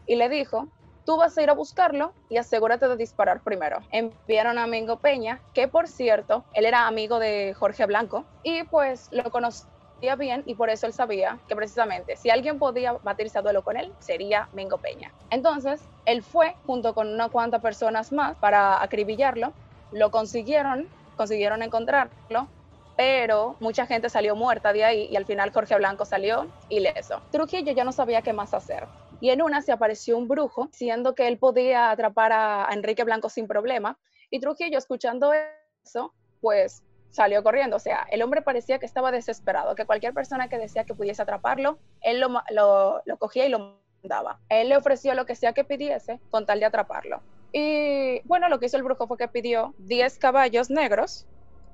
Y 0.07 0.17
le 0.17 0.29
dijo, 0.29 0.69
tú 1.05 1.17
vas 1.17 1.37
a 1.37 1.43
ir 1.43 1.51
a 1.51 1.55
buscarlo 1.55 2.13
y 2.29 2.37
asegúrate 2.37 2.89
de 2.89 2.97
disparar 2.97 3.43
primero. 3.43 3.79
Enviaron 3.91 4.59
a 4.59 4.67
Mingo 4.67 4.99
Peña, 4.99 5.41
que 5.55 5.69
por 5.69 5.89
cierto, 5.89 6.45
él 6.55 6.65
era 6.65 6.87
amigo 6.87 7.19
de 7.19 7.55
Jorge 7.55 7.87
Blanco 7.87 8.25
y 8.43 8.65
pues 8.65 9.09
lo 9.13 9.31
conoció 9.31 9.69
bien 10.19 10.43
y 10.47 10.55
por 10.57 10.69
eso 10.69 10.87
él 10.87 10.93
sabía 10.93 11.39
que 11.47 11.55
precisamente 11.55 12.17
si 12.17 12.29
alguien 12.29 12.59
podía 12.59 12.93
batirse 12.93 13.39
a 13.39 13.43
duelo 13.43 13.63
con 13.63 13.77
él, 13.77 13.93
sería 14.01 14.49
Mingo 14.53 14.79
Peña. 14.79 15.13
Entonces, 15.31 15.81
él 16.07 16.23
fue 16.23 16.57
junto 16.67 16.95
con 16.95 17.09
unas 17.09 17.31
cuantas 17.31 17.63
personas 17.63 18.11
más 18.11 18.37
para 18.39 18.83
acribillarlo, 18.83 19.53
lo 19.93 20.11
consiguieron, 20.11 20.89
consiguieron 21.17 21.63
encontrarlo, 21.63 22.49
pero 22.97 23.57
mucha 23.61 23.87
gente 23.87 24.09
salió 24.11 24.37
muerta 24.37 24.73
de 24.73 24.85
ahí 24.85 25.09
y 25.11 25.17
al 25.17 25.25
final 25.25 25.53
Jorge 25.53 25.77
Blanco 25.77 26.05
salió 26.05 26.47
ileso. 26.69 27.23
Trujillo 27.31 27.73
ya 27.73 27.85
no 27.85 27.93
sabía 27.93 28.23
qué 28.23 28.33
más 28.33 28.55
hacer. 28.55 28.87
Y 29.21 29.31
en 29.31 29.41
una 29.41 29.63
se 29.63 29.73
apareció 29.73 30.19
un 30.19 30.29
brujo, 30.29 30.69
siendo 30.73 31.15
que 31.15 31.29
él 31.29 31.39
podía 31.39 31.91
atrapar 31.91 32.33
a 32.33 32.69
Enrique 32.73 33.05
Blanco 33.05 33.29
sin 33.29 33.47
problema. 33.47 33.99
Y 34.31 34.41
Trujillo, 34.41 34.79
escuchando 34.79 35.33
eso, 35.85 36.13
pues 36.41 36.83
salió 37.11 37.43
corriendo. 37.43 37.77
O 37.77 37.79
sea, 37.79 38.07
el 38.11 38.23
hombre 38.23 38.43
parecía 38.43 38.79
que 38.79 38.87
estaba 38.87 39.13
desesperado, 39.13 39.75
que 39.75 39.87
cualquier 39.87 40.13
persona 40.13 40.49
que 40.49 40.59
decía 40.59 40.85
que 40.85 40.95
pudiese 40.95 41.23
atraparlo, 41.23 41.79
él 42.01 42.19
lo, 42.19 42.29
lo, 42.51 43.03
lo 43.05 43.17
cogía 43.19 43.47
y 43.47 43.51
lo 43.51 43.79
mandaba. 44.03 44.41
Él 44.49 44.71
le 44.71 44.77
ofreció 44.77 45.15
lo 45.15 45.25
que 45.25 45.37
sea 45.37 45.53
que 45.53 45.65
pidiese 45.65 46.19
con 46.31 46.45
tal 46.45 46.59
de 46.59 46.67
atraparlo. 46.67 47.23
Y 47.53 48.21
bueno, 48.25 48.49
lo 48.49 48.59
que 48.59 48.67
hizo 48.67 48.77
el 48.77 48.83
brujo 48.83 49.07
fue 49.07 49.19
que 49.19 49.29
pidió 49.29 49.75
10 49.79 50.19
caballos 50.19 50.71
negros 50.71 51.27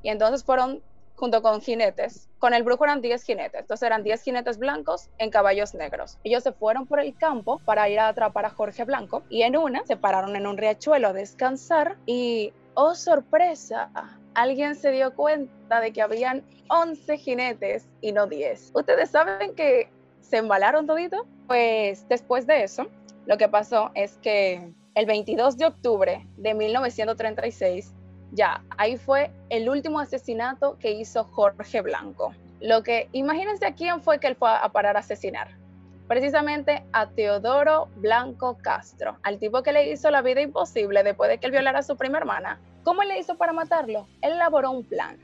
y 0.02 0.11
entonces 0.11 0.44
fueron 0.44 0.83
junto 1.18 1.42
con 1.42 1.61
jinetes. 1.61 2.28
Con 2.38 2.54
el 2.54 2.62
brujo 2.62 2.85
eran 2.85 3.00
10 3.00 3.24
jinetes, 3.24 3.61
entonces 3.61 3.85
eran 3.85 4.04
10 4.04 4.22
jinetes 4.22 4.59
blancos 4.59 5.11
en 5.18 5.31
caballos 5.31 5.74
negros. 5.74 6.16
Ellos 6.22 6.44
se 6.44 6.52
fueron 6.52 6.87
por 6.87 7.00
el 7.00 7.16
campo 7.16 7.61
para 7.64 7.88
ir 7.88 7.98
a 7.98 8.09
atrapar 8.09 8.46
a 8.46 8.50
Jorge 8.50 8.85
Blanco 8.85 9.24
y 9.28 9.42
en 9.42 9.57
una 9.57 9.85
se 9.85 9.96
pararon 9.96 10.37
en 10.37 10.46
un 10.46 10.57
riachuelo 10.57 11.09
a 11.09 11.12
descansar 11.12 11.96
y, 12.07 12.52
oh 12.74 12.94
sorpresa, 12.94 13.90
alguien 14.35 14.76
se 14.76 14.92
dio 14.92 15.12
cuenta 15.14 15.81
de 15.81 15.92
que 15.92 16.02
habían 16.02 16.44
11 16.68 17.18
jinetes 17.18 17.88
y 18.00 18.12
no 18.12 18.28
10. 18.28 18.70
¿Ustedes 18.74 19.11
saben 19.11 19.57
que 19.57 19.90
se 20.20 20.37
embalaron 20.37 20.87
todito? 20.87 21.26
Pues 21.48 22.07
después 22.09 22.46
de 22.46 22.62
eso, 22.62 22.87
lo 23.26 23.37
que 23.38 23.48
pasó 23.48 23.90
es 23.94 24.18
que 24.18 24.72
el 24.94 25.07
22 25.07 25.57
de 25.57 25.66
octubre 25.66 26.26
de 26.37 26.54
1936, 26.54 27.94
ya, 28.33 28.62
ahí 28.77 28.97
fue 28.97 29.31
el 29.51 29.69
último 29.69 30.01
asesinato 30.01 30.79
que 30.79 30.93
hizo 30.93 31.25
Jorge 31.25 31.81
Blanco. 31.81 32.35
Lo 32.61 32.83
que, 32.83 33.09
imagínense 33.12 33.67
a 33.67 33.75
quién 33.75 34.03
fue 34.03 34.19
que 34.21 34.27
él 34.27 34.37
fue 34.37 34.51
a 34.51 34.69
parar 34.71 34.97
a 34.97 35.01
asesinar. 35.01 35.49
Precisamente 36.09 36.85
a 36.93 37.09
Teodoro 37.11 37.88
Blanco 37.97 38.57
Castro, 38.62 39.19
al 39.23 39.38
tipo 39.38 39.62
que 39.62 39.73
le 39.73 39.93
hizo 39.93 40.11
la 40.11 40.23
vida 40.23 40.41
imposible 40.41 41.03
después 41.03 41.29
de 41.31 41.38
que 41.38 41.47
él 41.47 41.53
violara 41.53 41.81
a 41.81 41.83
su 41.83 41.97
prima 41.97 42.19
hermana 42.19 42.59
¿Cómo 42.88 43.03
le 43.03 43.19
hizo 43.19 43.37
para 43.37 43.53
matarlo? 43.53 44.09
Él 44.23 44.33
elaboró 44.33 44.71
un 44.71 44.83
plan. 44.83 45.19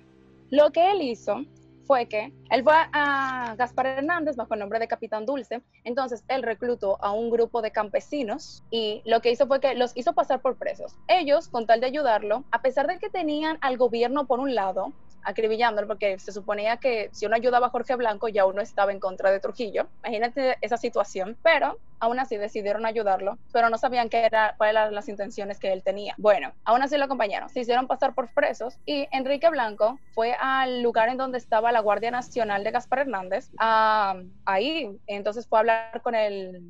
Lo 0.51 0.71
que 0.71 0.91
él 0.91 1.01
hizo 1.01 1.47
fue 1.87 2.07
que 2.07 2.33
él 2.51 2.63
fue 2.63 2.75
a 2.93 3.55
Gaspar 3.57 3.87
Hernández 3.87 4.37
bajo 4.37 4.55
el 4.55 4.61
nombre 4.61 4.79
de 4.79 4.89
Capitán 4.89 5.27
Dulce. 5.27 5.63
Entonces 5.85 6.25
él 6.29 6.43
reclutó 6.43 7.03
a 7.03 7.13
un 7.13 7.31
grupo 7.31 7.63
de 7.63 7.71
campesinos 7.71 8.63
y 8.71 9.03
lo 9.05 9.21
que 9.21 9.31
hizo 9.31 9.47
fue 9.47 9.61
que 9.61 9.75
los 9.75 9.93
hizo 9.95 10.13
pasar 10.13 10.41
por 10.41 10.57
presos. 10.57 10.97
Ellos, 11.09 11.49
con 11.49 11.67
tal 11.67 11.81
de 11.81 11.87
ayudarlo, 11.87 12.45
a 12.51 12.63
pesar 12.63 12.87
de 12.87 12.99
que 12.99 13.11
tenían 13.11 13.59
al 13.61 13.77
gobierno 13.77 14.27
por 14.27 14.41
un 14.41 14.55
lado, 14.55 14.93
acribillándolo 15.25 15.89
porque 15.89 16.19
se 16.19 16.33
suponía 16.33 16.77
que 16.77 17.09
si 17.13 17.27
uno 17.27 17.37
ayudaba 17.37 17.67
a 17.67 17.71
Jorge 17.71 17.97
Blanco 17.97 18.29
ya 18.29 18.47
uno 18.47 18.61
estaba 18.61 18.93
en 18.93 19.01
contra 19.01 19.31
de 19.31 19.41
Trujillo. 19.41 19.89
Imagínate 20.05 20.59
esa 20.61 20.77
situación, 20.77 21.37
pero 21.43 21.79
aún 21.99 22.19
así 22.19 22.37
decidieron 22.37 22.85
ayudarlo, 22.87 23.39
pero 23.53 23.71
no 23.71 23.79
sabían 23.79 24.09
qué 24.09 24.25
era, 24.27 24.55
cuáles 24.59 24.75
eran 24.75 24.95
las 24.95 25.09
intenciones 25.09 25.59
que 25.59 25.73
él 25.73 25.83
tenía. 25.83 26.15
Bueno, 26.19 26.53
aún 26.65 26.83
así 26.83 26.99
lo 26.99 27.05
acompañaron, 27.05 27.49
se 27.49 27.61
hicieron 27.61 27.87
pasar 27.87 28.15
por 28.15 28.33
presos 28.35 28.79
y 28.85 29.09
Enrique 29.11 29.49
Blanco 29.49 29.99
fue 30.15 30.37
al 30.39 30.83
lugar 30.83 31.09
en 31.09 31.17
donde 31.17 31.39
estaba 31.39 31.73
la 31.73 31.81
Guardia 31.81 32.11
Nacional 32.11 32.63
de 32.63 32.71
Gaspar 32.71 33.01
Hernández, 33.01 33.51
ahí 33.59 35.01
entonces 35.07 35.47
fue 35.47 35.59
a 35.59 35.61
hablar 35.61 36.03
con 36.03 36.15
el 36.15 36.61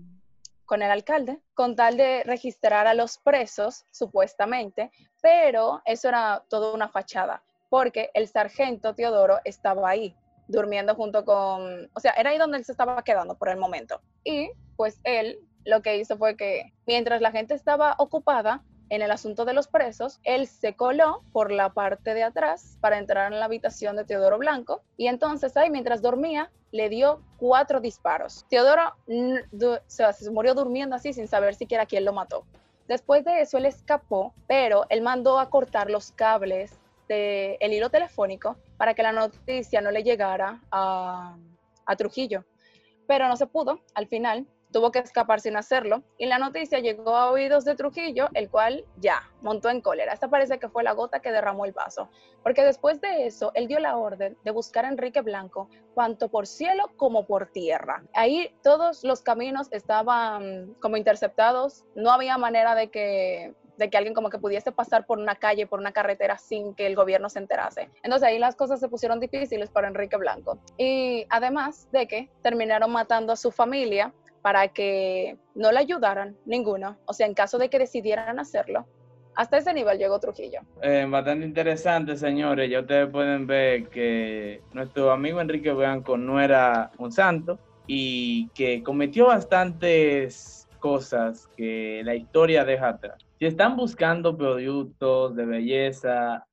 con 0.67 0.81
el 0.81 0.91
alcalde, 0.91 1.39
con 1.53 1.77
tal 1.77 1.99
de 1.99 2.23
registrar 2.25 2.87
a 2.87 2.95
los 2.95 3.19
presos, 3.19 3.85
supuestamente, 3.91 4.91
pero 5.21 5.83
eso 5.85 6.09
era 6.09 6.43
todo 6.49 6.75
una 6.75 6.89
fachada 6.89 7.43
porque 7.75 8.13
el 8.15 8.29
sargento 8.29 8.95
Teodoro 8.95 9.41
estaba 9.45 9.89
ahí, 9.89 10.15
durmiendo 10.47 10.95
junto 10.95 11.25
con, 11.25 11.91
o 11.93 11.99
sea, 11.99 12.13
era 12.13 12.31
ahí 12.31 12.39
donde 12.39 12.59
él 12.59 12.65
se 12.65 12.71
estaba 12.71 13.03
quedando 13.03 13.35
por 13.35 13.49
el 13.49 13.57
momento. 13.57 14.01
Y 14.23 14.53
pues 14.77 15.01
él 15.03 15.41
lo 15.65 15.83
que 15.83 15.97
hizo 15.97 16.17
fue 16.17 16.37
que 16.37 16.73
mientras 16.87 17.21
la 17.21 17.33
gente 17.33 17.53
estaba 17.53 17.97
ocupada, 17.99 18.63
en 18.91 19.03
el 19.03 19.11
asunto 19.11 19.45
de 19.45 19.55
los 19.55 19.67
presos, 19.67 20.21
él 20.23 20.47
se 20.47 20.77
coló 20.77 21.25
por 21.33 21.51
la 21.51 21.71
parte 21.71 22.15
de 22.15 22.23
atrás 22.23 22.79
para 22.81 22.97
entrar 22.97 23.33
en 23.33 23.41
la 23.41 23.47
habitación 23.47 23.97
de 23.97 24.05
Teodoro 24.05 24.39
Blanco 24.39 24.83
y 24.97 25.09
entonces 25.09 25.57
ahí 25.57 25.69
mientras 25.69 26.01
dormía 26.01 26.53
le 26.71 26.89
dio 26.89 27.23
cuatro 27.39 27.81
disparos. 27.81 28.47
Teodoro 28.49 28.95
se 29.89 30.31
murió 30.31 30.55
durmiendo 30.55 30.95
así 30.95 31.13
sin 31.13 31.27
saber 31.27 31.57
siquiera 31.57 31.87
quién 31.87 32.05
lo 32.05 32.13
mató. 32.13 32.47
Después 32.87 33.25
de 33.25 33.41
eso 33.41 33.59
él 33.59 33.67
escapó, 33.67 34.33
pero 34.47 34.87
él 34.91 35.03
mandó 35.03 35.41
a 35.41 35.51
cortar 35.51 35.91
los 35.91 36.13
cables 36.13 36.79
del 37.09 37.73
hilo 37.73 37.91
telefónico 37.91 38.57
para 38.77 38.95
que 38.95 39.03
la 39.03 39.13
noticia 39.13 39.81
no 39.81 39.91
le 39.91 40.03
llegara 40.03 40.63
a, 40.71 41.37
a 41.87 41.97
Trujillo. 41.97 42.45
Pero 43.07 43.29
no 43.29 43.37
se 43.37 43.47
pudo 43.47 43.81
al 43.95 44.07
final 44.07 44.47
tuvo 44.75 44.91
que 44.91 44.99
escapar 44.99 45.41
sin 45.41 45.57
hacerlo 45.57 46.03
y 46.19 46.27
la 46.27 46.39
noticia 46.39 46.81
llegó 46.81 47.15
a 47.17 47.31
oídos 47.31 47.65
de 47.65 47.77
Trujillo, 47.77 48.29
el 48.35 48.51
cual 48.51 48.85
ya 48.97 49.23
montó 49.41 49.71
en 49.71 49.81
cólera. 49.81 50.13
Esta 50.13 50.29
parece 50.29 50.59
que 50.59 50.69
fue 50.69 50.83
la 50.83 50.91
gota 50.91 51.21
que 51.21 51.31
derramó 51.31 51.65
el 51.65 51.71
vaso, 51.71 52.11
porque 52.43 52.65
después 52.65 53.01
de 53.01 53.27
eso 53.27 53.53
él 53.55 53.69
dio 53.69 53.79
la 53.79 53.97
orden 53.97 54.37
de 54.43 54.51
buscar 54.51 54.85
a 54.85 54.89
Enrique 54.89 55.21
Blanco 55.21 55.71
tanto 55.95 56.29
por 56.29 56.49
cielo 56.49 56.91
como 56.97 57.25
por 57.25 57.53
tierra. 57.53 58.03
Ahí 58.15 58.53
todos 58.65 59.05
los 59.05 59.23
caminos 59.23 59.69
estaban 59.71 60.75
como 60.81 60.97
interceptados, 60.97 61.85
no 61.95 62.11
había 62.11 62.37
manera 62.37 62.75
de 62.75 62.91
que 62.91 63.55
de 63.77 63.91
que 63.91 63.97
alguien 63.97 64.15
como 64.15 64.31
que 64.31 64.39
pudiese 64.39 64.73
pasar 64.73 65.07
por 65.07 65.19
una 65.19 65.35
calle, 65.35 65.67
por 65.67 65.81
una 65.81 65.93
carretera 65.93 66.39
sin 66.39 66.75
que 66.75 66.87
el 66.87 66.97
gobierno 66.97 67.29
se 67.29 67.39
enterase. 67.39 67.91
Entonces 68.03 68.29
ahí 68.29 68.39
las 68.39 68.57
cosas 68.57 68.81
se 68.81 68.89
pusieron 68.89 69.21
difíciles 69.21 69.71
para 69.71 69.89
Enrique 69.89 70.17
Blanco. 70.17 70.59
Y 70.79 71.27
además 71.31 71.89
de 71.93 72.07
que 72.07 72.31
terminaron 72.43 72.93
matando 72.93 73.33
a 73.33 73.37
su 73.37 73.51
familia, 73.51 74.13
para 74.45 74.69
que 74.69 75.39
no 75.55 75.73
le 75.73 75.79
ayudaran 75.79 76.37
ninguno, 76.45 76.99
o 77.07 77.15
sea, 77.15 77.27
en 77.27 77.33
caso 77.33 77.57
de 77.57 77.71
que 77.71 77.79
decidieran 77.79 78.39
hacerlo. 78.39 78.87
Hasta 79.37 79.57
ese 79.57 79.73
nivel 79.73 79.97
llegó 79.97 80.21
Trujillo. 80.21 80.61
Eh, 80.83 81.07
bastante 81.09 81.47
interesante, 81.47 82.15
señores. 82.15 82.71
Ya 82.71 82.81
ustedes 82.81 83.09
pueden 83.09 83.47
ver 83.47 83.89
que 83.89 84.61
nuestro 84.75 85.11
amigo 85.11 85.41
Enrique 85.41 85.73
Blanco 85.73 86.19
no 86.19 86.43
era 86.43 86.93
un 86.99 87.11
santo 87.11 87.59
y 87.87 88.49
que 88.51 88.83
cometió 88.83 89.29
bastantes 89.29 90.69
cosas 90.79 91.49
que 91.57 92.03
la 92.05 92.15
historia 92.15 92.67
deja 92.67 92.91
atrás. 92.91 93.24
Si 93.39 93.47
están 93.47 93.77
buscando 93.77 94.37
productos 94.37 95.35
de 95.35 95.45
belleza, 95.45 96.47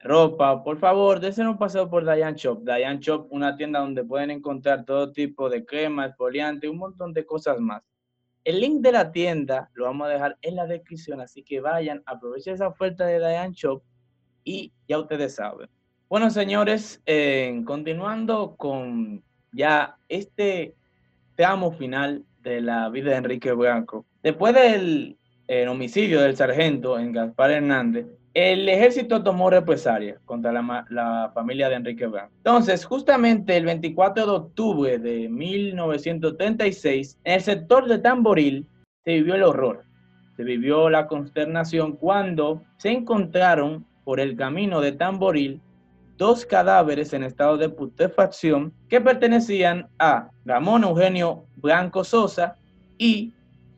ropa, 0.00 0.62
por 0.62 0.78
favor, 0.78 1.20
desen 1.20 1.46
un 1.46 1.56
paseo 1.56 1.88
por 1.88 2.04
Diane 2.04 2.36
Shop. 2.36 2.62
Diane 2.64 2.98
Shop, 3.00 3.28
una 3.30 3.56
tienda 3.56 3.80
donde 3.80 4.04
pueden 4.04 4.30
encontrar 4.30 4.84
todo 4.84 5.12
tipo 5.12 5.48
de 5.48 5.64
cremas, 5.64 6.14
y 6.62 6.66
un 6.66 6.78
montón 6.78 7.12
de 7.12 7.24
cosas 7.24 7.60
más. 7.60 7.82
El 8.42 8.60
link 8.60 8.80
de 8.80 8.92
la 8.92 9.10
tienda 9.10 9.70
lo 9.74 9.84
vamos 9.84 10.06
a 10.06 10.10
dejar 10.10 10.36
en 10.42 10.56
la 10.56 10.66
descripción, 10.66 11.20
así 11.20 11.42
que 11.42 11.60
vayan, 11.60 12.02
aprovechen 12.06 12.54
esa 12.54 12.68
oferta 12.68 13.06
de 13.06 13.18
Diane 13.18 13.54
Shop 13.54 13.82
y 14.44 14.72
ya 14.88 14.98
ustedes 14.98 15.34
saben. 15.34 15.68
Bueno, 16.08 16.30
señores, 16.30 17.02
eh, 17.06 17.60
continuando 17.64 18.54
con 18.56 19.24
ya 19.52 19.96
este 20.08 20.76
tramo 21.34 21.72
final 21.72 22.24
de 22.42 22.60
la 22.60 22.88
vida 22.88 23.10
de 23.10 23.16
Enrique 23.16 23.52
Blanco. 23.52 24.06
Después 24.22 24.54
del 24.54 25.18
homicidio 25.68 26.20
del 26.20 26.36
sargento 26.36 26.98
en 26.98 27.12
Gaspar 27.12 27.50
Hernández, 27.50 28.06
el 28.36 28.68
ejército 28.68 29.22
tomó 29.22 29.48
represalia 29.48 30.18
contra 30.26 30.52
la, 30.52 31.30
familia 31.32 31.70
de 31.70 31.76
Enrique 31.76 32.06
Blanco. 32.06 32.32
Entonces, 32.36 32.84
justamente 32.84 33.56
el 33.56 33.64
24 33.64 34.26
de 34.26 34.30
octubre 34.30 34.98
de 34.98 35.28
1936, 35.30 37.18
en 37.24 37.32
el 37.32 37.40
sector 37.40 37.88
de 37.88 37.98
Tamboril 37.98 38.66
se 39.04 39.12
vivió 39.12 39.36
el 39.36 39.42
horror, 39.42 39.84
se 40.36 40.44
vivió 40.44 40.90
la 40.90 41.06
consternación 41.06 41.96
cuando 41.96 42.62
se 42.76 42.90
encontraron 42.90 43.86
por 44.04 44.20
el 44.20 44.36
camino 44.36 44.82
de 44.82 44.92
Tamboril 44.92 45.62
dos 46.18 46.44
cadáveres 46.44 47.14
en 47.14 47.22
estado 47.22 47.56
de 47.56 47.70
putrefacción 47.70 48.74
que 48.90 49.00
pertenecían 49.00 49.88
a 49.98 50.28
Ramón 50.44 50.84
Eugenio 50.84 51.46
Blanco 51.56 52.04
Sosa 52.04 52.56
y 52.98 53.32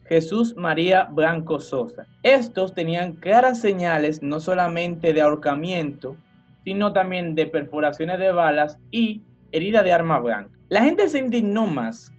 Jesús 0.08 0.56
María 0.56 1.04
Blanco 1.04 1.60
Sosa. 1.60 2.06
Estos 2.22 2.74
tenían 2.74 3.12
claras 3.14 3.60
señales 3.60 4.22
no 4.22 4.40
solamente 4.40 5.12
de 5.12 5.20
ahorcamiento, 5.20 6.16
sino 6.64 6.92
también 6.92 7.34
de 7.34 7.46
perforaciones 7.46 8.18
de 8.18 8.32
balas 8.32 8.78
y 8.90 9.22
herida 9.52 9.82
de 9.82 9.92
arma 9.92 10.18
blanca. 10.18 10.50
La 10.70 10.82
gente 10.82 11.08
se 11.08 11.18
indignó 11.18 11.66
más 11.66 12.12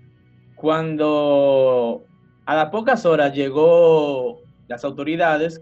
cuando 0.55 2.03
a 2.45 2.55
las 2.55 2.69
pocas 2.69 3.05
horas 3.05 3.33
llegó 3.33 4.39
las 4.67 4.83
autoridades 4.83 5.61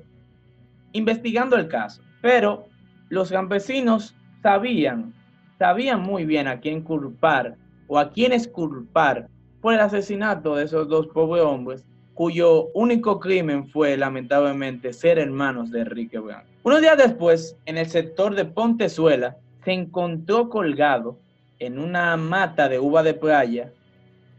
investigando 0.92 1.56
el 1.56 1.68
caso, 1.68 2.02
pero 2.22 2.66
los 3.10 3.32
campesinos 3.32 4.16
sabían, 4.42 5.14
sabían 5.60 6.02
muy 6.02 6.26
bien 6.26 6.48
a 6.48 6.60
quién 6.60 6.82
culpar 6.82 7.56
o 7.88 7.98
a 7.98 8.12
quiénes 8.12 8.48
culpar 8.48 9.30
por 9.62 9.74
el 9.74 9.80
asesinato 9.80 10.56
de 10.56 10.66
esos 10.66 10.88
dos 10.88 11.08
pobres 11.08 11.44
hombres 11.44 11.86
cuyo 12.18 12.72
único 12.74 13.20
crimen 13.20 13.70
fue 13.70 13.96
lamentablemente 13.96 14.92
ser 14.92 15.20
hermanos 15.20 15.70
de 15.70 15.82
Enrique 15.82 16.18
Blanco. 16.18 16.48
Unos 16.64 16.82
días 16.82 16.98
después, 16.98 17.56
en 17.68 17.78
el 17.78 17.86
sector 17.86 18.34
de 18.34 18.44
Pontezuela, 18.44 19.38
se 19.64 19.74
encontró 19.74 20.50
colgado 20.50 21.20
en 21.60 21.78
una 21.78 22.18
mata 22.18 22.68
de 22.70 22.80
uva 22.80 23.04
de 23.04 23.14
playa, 23.14 23.72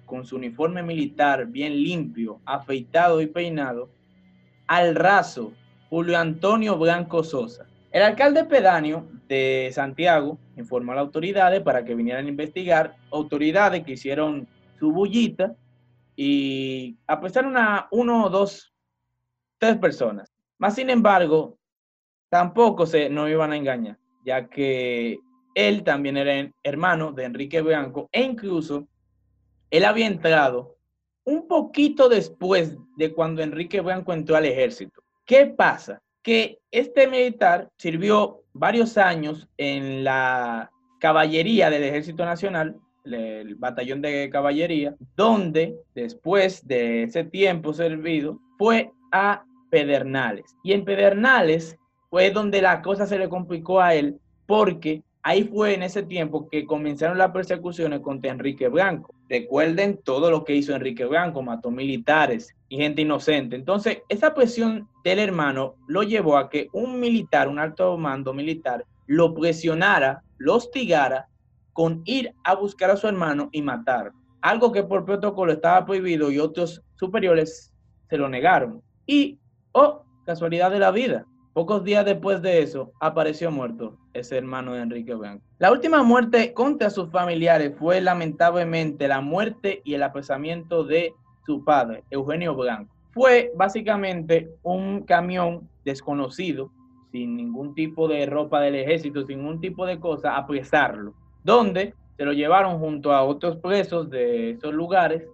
con 0.07 0.27
su 0.27 0.35
uniforme 0.35 0.83
militar 0.83 1.47
bien 1.47 1.73
limpio, 1.73 2.41
afeitado 2.47 3.21
y 3.21 3.29
peinado, 3.29 3.89
al 4.67 4.97
raso 4.97 5.53
Julio 5.89 6.19
Antonio 6.19 6.77
Blanco 6.77 7.23
Sosa. 7.23 7.67
El 7.93 8.03
alcalde 8.03 8.45
pedáneo 8.45 9.07
de 9.29 9.71
Santiago 9.73 10.37
informó 10.57 10.91
a 10.91 10.97
las 10.97 11.03
autoridades 11.03 11.63
para 11.63 11.85
que 11.85 11.95
vinieran 11.95 12.27
a 12.27 12.29
investigar, 12.29 12.97
autoridades 13.13 13.85
que 13.85 13.93
hicieron 13.93 14.49
su 14.81 14.91
bullita 14.91 15.55
y 16.21 16.99
a 17.07 17.21
pesar 17.21 17.45
de 17.45 17.51
una, 17.51 17.87
uno, 17.93 18.29
dos, 18.29 18.75
tres 19.57 19.77
personas. 19.77 20.35
Más 20.59 20.75
sin 20.75 20.91
embargo, 20.91 21.57
tampoco 22.29 22.87
se 22.87 23.09
no 23.09 23.29
iban 23.29 23.53
a 23.53 23.57
engañar, 23.57 23.97
ya 24.25 24.49
que 24.49 25.21
él 25.55 25.85
también 25.85 26.17
era 26.17 26.51
hermano 26.65 27.13
de 27.13 27.23
Enrique 27.23 27.61
Blanco 27.61 28.09
e 28.11 28.23
incluso 28.23 28.89
él 29.71 29.85
había 29.85 30.09
entrado 30.09 30.77
un 31.23 31.47
poquito 31.47 32.09
después 32.09 32.77
de 32.97 33.15
cuando 33.15 33.41
Enrique 33.41 33.81
Blanco 33.81 34.13
entró 34.13 34.35
al 34.35 34.47
ejército. 34.47 35.01
¿Qué 35.25 35.47
pasa? 35.47 36.03
Que 36.21 36.59
este 36.73 37.07
militar 37.07 37.71
sirvió 37.77 38.43
varios 38.53 38.99
años 38.99 39.49
en 39.57 40.03
la 40.03 40.69
caballería 40.99 41.71
del 41.71 41.85
Ejército 41.85 42.25
Nacional 42.25 42.75
el 43.15 43.55
batallón 43.55 44.03
de 44.03 44.31
caballería, 44.31 44.95
donde 45.17 45.77
después 45.95 46.67
de 46.67 47.05
ese 47.05 47.25
tiempo 47.25 47.73
servido 47.73 48.41
fue 48.59 48.91
a 49.13 49.45
Pedernales. 49.71 50.57
Y 50.63 50.73
en 50.73 50.85
Pedernales 50.85 51.77
fue 52.11 52.31
donde 52.31 52.63
la 52.63 52.83
cosa 52.83 53.07
se 53.07 53.19
le 53.19 53.29
complicó 53.29 53.81
a 53.81 53.95
él 53.95 54.19
porque 54.47 55.03
ahí 55.23 55.45
fue 55.45 55.75
en 55.75 55.83
ese 55.83 56.03
tiempo 56.03 56.49
que 56.49 56.65
comenzaron 56.65 57.19
las 57.19 57.33
persecuciones 57.33 58.01
contra 58.01 58.31
Enrique 58.31 58.69
Blanco. 58.69 59.15
Recuerden 59.29 60.01
todo 60.03 60.31
lo 60.31 60.43
que 60.43 60.55
hizo 60.55 60.75
Enrique 60.75 61.05
Blanco, 61.05 61.43
mató 61.43 61.71
militares 61.71 62.55
y 62.71 62.79
gente 62.79 63.03
inocente. 63.03 63.57
Entonces, 63.57 63.99
esa 64.09 64.33
presión 64.33 64.89
del 65.05 65.19
hermano 65.19 65.75
lo 65.87 66.03
llevó 66.03 66.39
a 66.39 66.49
que 66.49 66.69
un 66.73 66.99
militar, 66.99 67.49
un 67.49 67.59
alto 67.59 67.99
mando 67.99 68.33
militar, 68.33 68.87
lo 69.07 69.35
presionara, 69.35 70.23
lo 70.39 70.55
hostigara 70.55 71.29
con 71.79 72.03
ir 72.07 72.35
a 72.43 72.57
buscar 72.57 72.91
a 72.91 72.97
su 72.97 73.07
hermano 73.07 73.51
y 73.53 73.63
matar. 73.63 74.11
Algo 74.41 74.73
que 74.73 74.83
por 74.83 75.05
protocolo 75.05 75.53
estaba 75.53 75.87
prohibido 75.87 76.29
y 76.33 76.41
otros 76.41 76.83
superiores 76.97 77.73
se 78.11 78.19
lo 78.19 78.29
negaron. 78.29 78.83
Y, 79.07 79.39
oh, 79.71 80.03
casualidad 80.27 80.73
de 80.73 80.81
la 80.81 80.91
vida, 80.91 81.25
pocos 81.53 81.85
días 81.85 82.05
después 82.05 82.43
de 82.43 82.63
eso 82.63 82.91
apareció 83.01 83.53
muerto 83.53 83.97
ese 84.13 84.39
hermano 84.39 84.75
de 84.75 84.81
Enrique 84.81 85.15
Blanco. 85.15 85.45
La 85.61 85.71
última 85.71 86.03
muerte 86.03 86.53
contra 86.53 86.91
sus 86.91 87.13
familiares 87.13 87.73
fue 87.79 88.01
lamentablemente 88.01 89.07
la 89.07 89.21
muerte 89.21 89.81
y 89.85 89.95
el 89.95 90.03
apresamiento 90.03 90.83
de 90.83 91.15
su 91.47 91.63
padre, 91.63 92.03
Eugenio 92.11 92.57
Blanco. 92.57 92.93
Fue 93.13 93.53
básicamente 93.55 94.51
un 94.65 95.05
camión 95.05 95.69
desconocido, 95.85 96.73
sin 97.13 97.37
ningún 97.37 97.73
tipo 97.77 98.09
de 98.09 98.27
ropa 98.27 98.61
del 98.63 98.75
ejército, 98.75 99.25
sin 99.25 99.39
ningún 99.39 99.61
tipo 99.61 99.87
de 99.87 100.01
cosa, 100.01 100.37
apresarlo 100.37 101.15
donde 101.49 101.95
se 102.19 102.27
lo 102.27 102.35
llevaron 102.35 102.79
junto 102.79 103.11
a 103.11 103.23
otros 103.23 103.57
presos 103.57 104.11
de 104.11 104.51
esos 104.51 104.75
lugares 104.75 105.25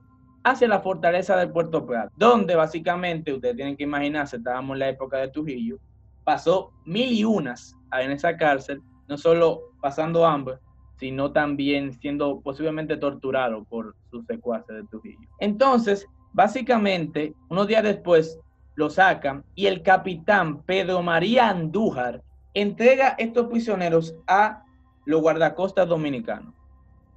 hacia 0.45 0.69
la 0.69 0.79
fortaleza 0.79 1.37
del 1.37 1.51
Puerto 1.51 1.85
Plata, 1.85 2.13
donde 2.17 2.55
básicamente, 2.55 3.33
ustedes 3.33 3.57
tienen 3.57 3.77
que 3.77 3.83
imaginarse, 3.83 4.37
estábamos 4.37 4.77
en 4.77 4.79
la 4.79 4.89
época 4.91 5.17
de 5.17 5.27
Trujillo, 5.27 5.77
pasó 6.23 6.71
mil 6.85 7.13
y 7.13 7.25
unas 7.25 7.75
en 8.01 8.13
esa 8.13 8.37
cárcel, 8.37 8.81
no 9.09 9.19
solo 9.19 9.73
pasando 9.83 10.25
hambre, 10.25 10.59
sino 11.01 11.33
también 11.33 11.93
siendo 11.93 12.41
posiblemente 12.43 12.97
torturado 12.97 13.65
por 13.65 13.97
sus 14.13 14.25
secuaces 14.27 14.77
de 14.77 14.85
Trujillo. 14.85 15.29
Entonces, 15.41 16.07
básicamente, 16.33 17.35
unos 17.49 17.67
días 17.67 17.83
después, 17.83 18.39
lo 18.77 18.89
sacan 18.89 19.43
y 19.57 19.67
el 19.67 19.83
capitán 19.83 20.63
Pedro 20.63 21.03
María 21.03 21.49
Andújar 21.49 22.23
entrega 22.55 23.17
estos 23.19 23.49
prisioneros 23.49 24.15
a 24.29 24.64
los 25.05 25.21
guardacostas 25.21 25.89
dominicanos. 25.89 26.55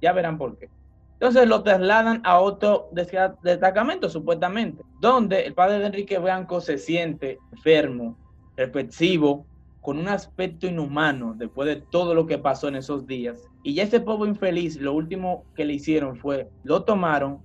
Ya 0.00 0.12
verán 0.12 0.38
por 0.38 0.58
qué. 0.58 0.68
Entonces 1.14 1.48
lo 1.48 1.62
trasladan 1.64 2.20
a 2.24 2.38
otro 2.38 2.90
destacamento, 2.92 4.08
supuestamente, 4.08 4.84
donde 5.00 5.46
el 5.46 5.54
padre 5.54 5.80
de 5.80 5.86
Enrique 5.86 6.18
Blanco 6.18 6.60
se 6.60 6.78
siente 6.78 7.38
enfermo, 7.52 8.16
reflexivo, 8.56 9.44
con 9.80 9.98
un 9.98 10.08
aspecto 10.08 10.66
inhumano 10.66 11.34
después 11.36 11.66
de 11.66 11.76
todo 11.76 12.14
lo 12.14 12.26
que 12.26 12.38
pasó 12.38 12.68
en 12.68 12.76
esos 12.76 13.06
días. 13.06 13.48
Y 13.64 13.74
ya 13.74 13.84
ese 13.84 14.00
pobre 14.00 14.30
infeliz, 14.30 14.76
lo 14.76 14.92
último 14.92 15.44
que 15.56 15.64
le 15.64 15.74
hicieron 15.74 16.16
fue, 16.16 16.50
lo 16.62 16.84
tomaron 16.84 17.40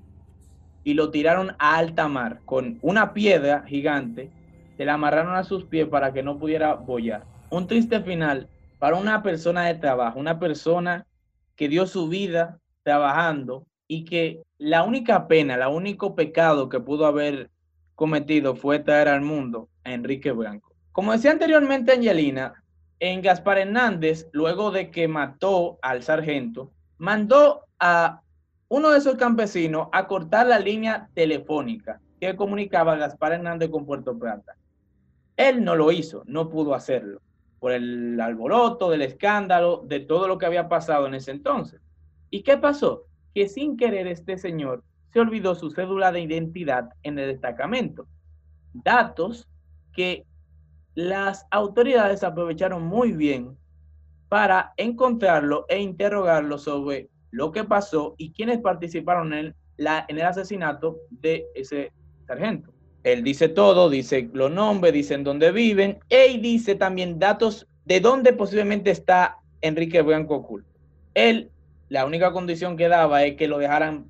y 0.84 0.94
lo 0.94 1.10
tiraron 1.10 1.56
a 1.58 1.78
alta 1.78 2.08
mar 2.08 2.42
con 2.46 2.78
una 2.82 3.14
piedra 3.14 3.64
gigante, 3.66 4.30
se 4.78 4.86
la 4.86 4.96
amarraron 4.96 5.36
a 5.36 5.44
sus 5.44 5.64
pies 5.66 5.88
para 5.88 6.14
que 6.14 6.22
no 6.22 6.38
pudiera 6.38 6.76
bollar. 6.76 7.24
Un 7.50 7.66
triste 7.66 8.02
final 8.02 8.50
para 8.84 8.98
una 8.98 9.24
persona 9.24 9.68
de 9.68 9.76
trabajo, 9.76 10.20
una 10.20 10.40
persona 10.40 11.08
que 11.56 11.70
dio 11.70 11.88
su 11.88 12.10
vida 12.10 12.60
trabajando 12.84 13.66
y 13.88 14.04
que 14.04 14.44
la 14.58 14.84
única 14.84 15.30
pena, 15.30 15.56
el 15.56 15.66
único 15.74 16.16
pecado 16.16 16.68
que 16.68 16.82
pudo 16.82 17.06
haber 17.06 17.50
cometido 17.96 18.58
fue 18.58 18.80
traer 18.80 19.08
al 19.08 19.22
mundo 19.22 19.70
a 19.86 19.94
Enrique 19.94 20.34
Blanco. 20.34 20.76
Como 20.92 21.14
decía 21.14 21.32
anteriormente 21.32 21.94
Angelina, 21.94 22.62
en 23.00 23.22
Gaspar 23.22 23.60
Hernández, 23.60 24.28
luego 24.34 24.70
de 24.70 24.92
que 24.92 25.08
mató 25.08 25.80
al 25.82 26.04
sargento, 26.04 26.74
mandó 26.98 27.62
a 27.80 28.20
uno 28.68 28.90
de 28.90 28.98
esos 28.98 29.16
campesinos 29.16 29.88
a 29.94 30.08
cortar 30.08 30.48
la 30.48 30.60
línea 30.60 31.08
telefónica 31.14 32.02
que 32.20 32.36
comunicaba 32.36 32.92
a 32.92 32.98
Gaspar 32.98 33.32
Hernández 33.32 33.70
con 33.70 33.86
Puerto 33.86 34.20
Plata. 34.20 34.58
Él 35.38 35.64
no 35.64 35.74
lo 35.74 35.90
hizo, 35.94 36.24
no 36.26 36.50
pudo 36.50 36.76
hacerlo, 36.76 37.22
por 37.64 37.72
el 37.72 38.20
alboroto, 38.20 38.90
del 38.90 39.04
escándalo, 39.04 39.84
de 39.86 40.02
todo 40.02 40.28
lo 40.28 40.38
que 40.38 40.46
había 40.46 40.68
pasado 40.68 41.08
en 41.08 41.14
ese 41.14 41.32
entonces. 41.32 41.80
¿Y 42.30 42.44
qué 42.44 42.58
pasó? 42.58 43.06
Que 43.34 43.48
sin 43.48 43.78
querer 43.78 44.06
este 44.06 44.38
señor 44.38 44.84
se 45.14 45.22
olvidó 45.22 45.56
su 45.56 45.72
cédula 45.72 46.12
de 46.12 46.20
identidad 46.20 46.90
en 47.04 47.18
el 47.18 47.30
destacamento. 47.30 48.06
Datos 48.74 49.48
que 49.94 50.26
las 50.94 51.48
autoridades 51.52 52.26
aprovecharon 52.26 52.84
muy 52.84 53.14
bien 53.14 53.58
para 54.28 54.74
encontrarlo 54.76 55.66
e 55.70 55.80
interrogarlo 55.80 56.58
sobre 56.58 57.08
lo 57.32 57.54
que 57.54 57.64
pasó 57.64 58.14
y 58.18 58.34
quiénes 58.34 58.60
participaron 58.60 59.32
en, 59.32 59.56
en 59.78 60.18
el 60.18 60.26
asesinato 60.26 60.98
de 61.12 61.46
ese 61.56 61.94
sargento. 62.28 62.74
Él 63.04 63.24
dice 63.24 63.50
todo, 63.50 63.90
dice 63.90 64.30
los 64.34 64.52
nombres, 64.52 64.94
dice 64.94 65.14
en 65.14 65.24
dónde 65.24 65.52
viven 65.52 66.00
y 66.10 66.38
dice 66.40 66.76
también 66.76 67.20
datos 67.20 67.68
de 67.86 68.00
dónde 68.00 68.34
posiblemente 68.34 68.92
está 68.92 69.40
Enrique 69.62 70.02
Blanco 70.02 70.36
oculto. 70.36 70.70
Él 71.14 71.52
la 71.94 72.06
única 72.08 72.32
condición 72.32 72.76
que 72.76 72.88
daba 72.88 73.24
es 73.24 73.36
que 73.36 73.48
lo 73.48 73.60
dejaran 73.60 74.10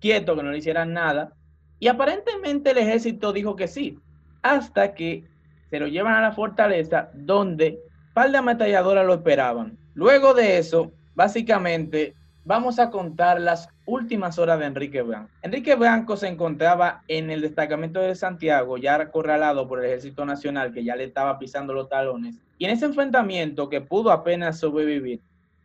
quieto, 0.00 0.34
que 0.34 0.42
no 0.42 0.50
le 0.50 0.56
hicieran 0.56 0.94
nada. 0.94 1.34
Y 1.78 1.88
aparentemente 1.88 2.70
el 2.70 2.78
ejército 2.78 3.34
dijo 3.34 3.54
que 3.54 3.68
sí, 3.68 3.98
hasta 4.40 4.94
que 4.94 5.24
se 5.68 5.78
lo 5.78 5.88
llevan 5.88 6.14
a 6.14 6.22
la 6.22 6.32
fortaleza 6.32 7.10
donde 7.12 7.78
par 8.14 8.30
de 8.30 9.04
lo 9.04 9.14
esperaban. 9.14 9.76
Luego 9.92 10.32
de 10.32 10.56
eso, 10.56 10.90
básicamente, 11.14 12.14
vamos 12.46 12.78
a 12.78 12.88
contar 12.88 13.40
las 13.40 13.68
últimas 13.84 14.38
horas 14.38 14.58
de 14.58 14.66
Enrique 14.66 15.02
Blanco. 15.02 15.30
Enrique 15.42 15.74
Blanco 15.74 16.16
se 16.16 16.28
encontraba 16.28 17.02
en 17.08 17.30
el 17.30 17.40
destacamento 17.40 18.00
de 18.00 18.14
Santiago, 18.14 18.78
ya 18.78 18.94
acorralado 18.94 19.68
por 19.68 19.80
el 19.80 19.86
Ejército 19.86 20.24
Nacional, 20.24 20.72
que 20.72 20.84
ya 20.84 20.96
le 20.96 21.04
estaba 21.04 21.38
pisando 21.38 21.72
los 21.72 21.88
talones. 21.88 22.36
Y 22.58 22.64
en 22.66 22.70
ese 22.70 22.86
enfrentamiento, 22.86 23.68
que 23.68 23.80
pudo 23.80 24.12
apenas 24.12 24.58
sobrevivir, 24.58 25.20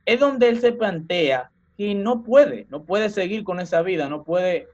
es 0.05 0.19
donde 0.19 0.49
él 0.49 0.59
se 0.59 0.71
plantea 0.71 1.51
que 1.77 1.93
no 1.93 2.23
puede, 2.23 2.65
no 2.69 2.83
puede 2.83 3.09
seguir 3.09 3.43
con 3.43 3.59
esa 3.59 3.81
vida, 3.81 4.09
no 4.09 4.23
puede 4.23 4.67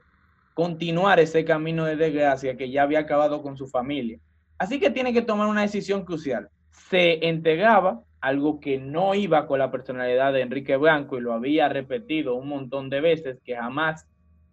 continuar 0.54 1.20
ese 1.20 1.44
camino 1.44 1.84
de 1.84 1.96
desgracia 1.96 2.56
que 2.56 2.70
ya 2.70 2.82
había 2.82 3.00
acabado 3.00 3.42
con 3.42 3.56
su 3.56 3.66
familia. 3.66 4.18
Así 4.56 4.80
que 4.80 4.90
tiene 4.90 5.12
que 5.12 5.22
tomar 5.22 5.48
una 5.48 5.62
decisión 5.62 6.04
crucial. 6.04 6.48
Se 6.70 7.28
entregaba 7.28 8.02
algo 8.24 8.58
que 8.58 8.78
no 8.78 9.14
iba 9.14 9.46
con 9.46 9.58
la 9.58 9.70
personalidad 9.70 10.32
de 10.32 10.40
Enrique 10.40 10.78
Blanco 10.78 11.18
y 11.18 11.20
lo 11.20 11.34
había 11.34 11.68
repetido 11.68 12.34
un 12.36 12.48
montón 12.48 12.88
de 12.88 13.02
veces 13.02 13.38
que 13.44 13.54
jamás 13.54 14.06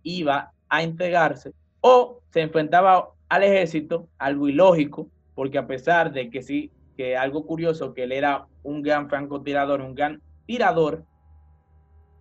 iba 0.04 0.52
a 0.68 0.84
entregarse 0.84 1.54
o 1.80 2.20
se 2.32 2.42
enfrentaba 2.42 3.12
al 3.30 3.44
ejército, 3.44 4.10
algo 4.18 4.50
ilógico, 4.50 5.08
porque 5.36 5.58
a 5.58 5.68
pesar 5.68 6.12
de 6.12 6.30
que 6.30 6.42
sí, 6.42 6.70
que 6.98 7.16
algo 7.16 7.46
curioso, 7.46 7.94
que 7.94 8.04
él 8.04 8.12
era 8.12 8.46
un 8.62 8.82
gran 8.82 9.08
francotirador, 9.08 9.80
un 9.80 9.96
gran 9.96 10.22
tirador 10.46 11.06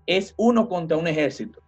es 0.06 0.34
uno 0.36 0.68
contra 0.68 0.96
un 0.98 1.08
ejército. 1.08 1.60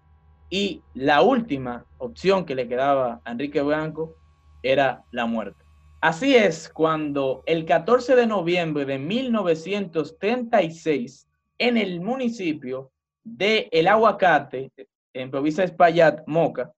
Y 0.49 0.81
la 0.95 1.23
última 1.23 1.87
opción 1.99 2.45
que 2.45 2.55
le 2.55 2.69
quedaba 2.69 3.21
a 3.25 3.33
Enrique 3.33 3.61
Blanco 3.61 4.15
era 4.63 5.03
la 5.11 5.27
muerte. 5.27 5.62
Así 6.03 6.35
es 6.35 6.69
cuando 6.69 7.45
el 7.47 7.65
14 7.65 8.17
de 8.17 8.27
noviembre 8.27 8.85
de 8.85 8.99
1936, 8.99 11.29
en 11.59 11.77
el 11.77 12.01
municipio 12.01 12.91
de 13.23 13.69
El 13.71 13.87
Aguacate, 13.87 14.73
en 15.13 15.31
provincia 15.31 15.63
de 15.63 15.67
Espaillat, 15.67 16.27
Moca, 16.27 16.73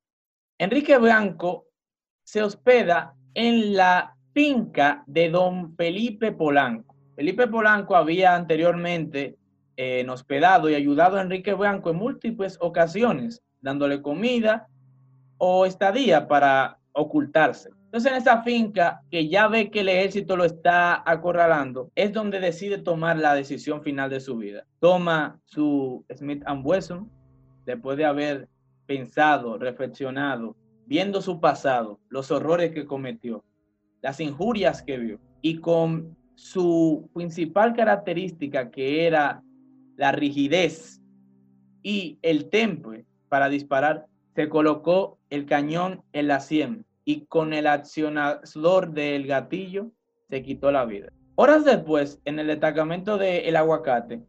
Enrique 0.58 0.98
Blanco 0.98 1.68
se 2.22 2.42
hospeda 2.42 3.14
en 3.32 3.74
la 3.74 4.14
finca 4.34 5.02
de 5.06 5.30
don 5.30 5.74
Felipe 5.74 6.32
Polanco. 6.32 6.94
Felipe 7.16 7.46
Polanco 7.46 7.96
había 7.96 8.34
anteriormente 8.34 9.38
en 9.76 10.10
hospedado 10.10 10.68
y 10.68 10.74
ayudado 10.74 11.16
a 11.16 11.22
Enrique 11.22 11.54
Blanco 11.54 11.88
en 11.88 11.96
múltiples 11.96 12.58
ocasiones, 12.60 13.42
dándole 13.62 14.02
comida 14.02 14.68
o 15.38 15.64
estadía 15.64 16.28
para 16.28 16.78
ocultarse. 16.92 17.70
Entonces 17.94 18.10
en 18.10 18.18
esa 18.18 18.42
finca 18.42 19.02
que 19.08 19.28
ya 19.28 19.46
ve 19.46 19.70
que 19.70 19.82
el 19.82 19.88
ejército 19.88 20.36
lo 20.36 20.44
está 20.44 21.08
acorralando, 21.08 21.92
es 21.94 22.12
donde 22.12 22.40
decide 22.40 22.78
tomar 22.78 23.16
la 23.16 23.36
decisión 23.36 23.84
final 23.84 24.10
de 24.10 24.18
su 24.18 24.36
vida. 24.36 24.66
Toma 24.80 25.38
su 25.44 26.04
Smith 26.12 26.42
Wesson 26.64 27.08
después 27.64 27.96
de 27.96 28.04
haber 28.04 28.48
pensado, 28.86 29.58
reflexionado, 29.58 30.56
viendo 30.86 31.22
su 31.22 31.38
pasado, 31.38 32.00
los 32.08 32.32
horrores 32.32 32.72
que 32.72 32.84
cometió, 32.84 33.44
las 34.02 34.18
injurias 34.18 34.82
que 34.82 34.98
vio 34.98 35.20
y 35.40 35.60
con 35.60 36.16
su 36.34 37.08
principal 37.14 37.74
característica 37.74 38.72
que 38.72 39.06
era 39.06 39.40
la 39.94 40.10
rigidez 40.10 41.00
y 41.84 42.18
el 42.22 42.50
temple 42.50 43.06
para 43.28 43.48
disparar, 43.48 44.08
se 44.34 44.48
colocó 44.48 45.20
el 45.30 45.46
cañón 45.46 46.02
en 46.12 46.26
la 46.26 46.40
sien 46.40 46.84
y 47.04 47.26
con 47.26 47.52
el 47.52 47.66
accionador 47.66 48.92
del 48.92 49.26
gatillo 49.26 49.90
se 50.28 50.42
quitó 50.42 50.72
la 50.72 50.84
vida. 50.84 51.08
Horas 51.36 51.64
después, 51.64 52.20
en 52.24 52.38
el 52.38 52.46
destacamento 52.46 53.18
de 53.18 53.48
El 53.48 53.56
Aguacate, 53.56 54.22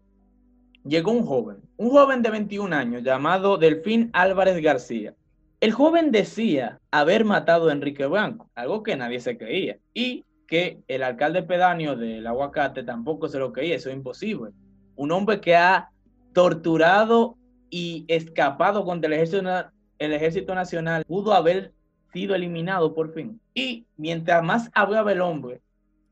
llegó 0.83 1.11
un 1.11 1.25
joven, 1.25 1.57
un 1.77 1.89
joven 1.89 2.21
de 2.21 2.31
21 2.31 2.75
años 2.75 3.03
llamado 3.03 3.57
Delfín 3.57 4.09
Álvarez 4.13 4.61
García. 4.61 5.13
El 5.59 5.71
joven 5.71 6.11
decía 6.11 6.79
haber 6.91 7.25
matado 7.25 7.69
a 7.69 7.71
Enrique 7.71 8.05
Blanco, 8.05 8.49
algo 8.55 8.83
que 8.83 8.95
nadie 8.95 9.19
se 9.19 9.37
creía, 9.37 9.77
y 9.93 10.25
que 10.47 10.81
el 10.87 11.03
alcalde 11.03 11.43
pedáneo 11.43 11.95
del 11.95 12.27
Aguacate 12.27 12.83
tampoco 12.83 13.27
se 13.29 13.39
lo 13.39 13.53
creía, 13.53 13.75
eso 13.75 13.89
es 13.89 13.95
imposible 13.95 14.51
un 14.95 15.11
hombre 15.11 15.39
que 15.41 15.55
ha 15.55 15.89
torturado 16.33 17.37
y 17.69 18.05
escapado 18.07 18.85
contra 18.85 19.07
el 19.07 19.13
ejército, 19.13 19.71
el 19.99 20.13
ejército 20.13 20.55
nacional, 20.55 21.03
pudo 21.05 21.33
haber 21.33 21.73
sido 22.15 22.33
eliminado 22.33 22.93
por 22.93 23.13
fin. 23.13 23.41
Y 23.53 23.87
mientras 23.97 24.41
más 24.41 24.71
hablaba 24.73 25.11
el 25.11 25.19
hombre, 25.19 25.59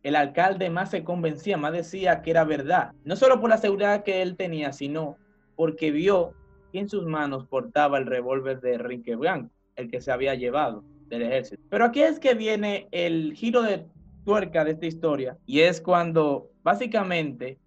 el 0.04 0.18
alcalde 0.18 0.70
más 0.70 0.92
se 0.92 1.06
convencía, 1.06 1.56
más 1.56 1.72
decía 1.72 2.22
que 2.22 2.32
era 2.32 2.44
verdad. 2.44 2.92
No 3.06 3.16
solo 3.16 3.40
por 3.40 3.50
la 3.50 3.58
seguridad 3.58 4.04
que 4.04 4.22
él 4.22 4.36
tenía, 4.36 4.74
sino 4.74 5.16
porque 5.56 5.92
vio 5.92 6.34
que 6.74 6.80
en 6.80 6.90
sus 6.90 7.06
manos 7.06 7.48
portaba 7.48 8.00
el 8.00 8.06
revólver 8.06 8.60
de 8.60 8.74
Enrique 8.74 9.16
Blanco, 9.16 9.50
el 9.78 9.90
que 9.90 10.02
se 10.02 10.12
había 10.12 10.36
llevado 10.36 10.84
del 11.08 11.22
ejército. 11.22 11.64
Pero 11.70 11.86
aquí 11.86 12.02
es 12.02 12.20
que 12.20 12.34
viene 12.34 12.90
el 12.92 13.34
giro 13.34 13.62
de 13.62 13.86
tuerca 14.26 14.66
de 14.66 14.72
esta 14.72 14.86
historia, 14.86 15.38
y 15.46 15.62
es 15.62 15.80
cuando 15.80 16.50
básicamente 16.64 17.58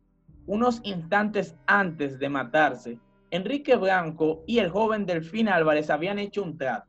unos 0.46 0.82
instantes 0.84 1.56
antes 1.66 2.18
de 2.18 2.28
matarse, 2.28 2.98
Enrique 3.30 3.76
Blanco 3.76 4.44
y 4.46 4.58
el 4.58 4.68
joven 4.68 5.06
Delfín 5.06 5.48
Álvarez 5.48 5.88
habían 5.88 6.18
hecho 6.18 6.42
un 6.42 6.58
trato, 6.58 6.86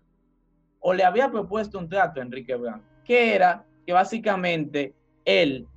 o 0.79 0.93
le 0.93 1.03
había 1.03 1.31
propuesto 1.31 1.77
un 1.79 1.89
trato 1.89 2.19
a 2.19 2.23
Enrique 2.23 2.55
Blanco, 2.55 2.85
que 3.03 3.35
era 3.35 3.65
que 3.85 3.93
básicamente 3.93 4.93
él 5.25 5.67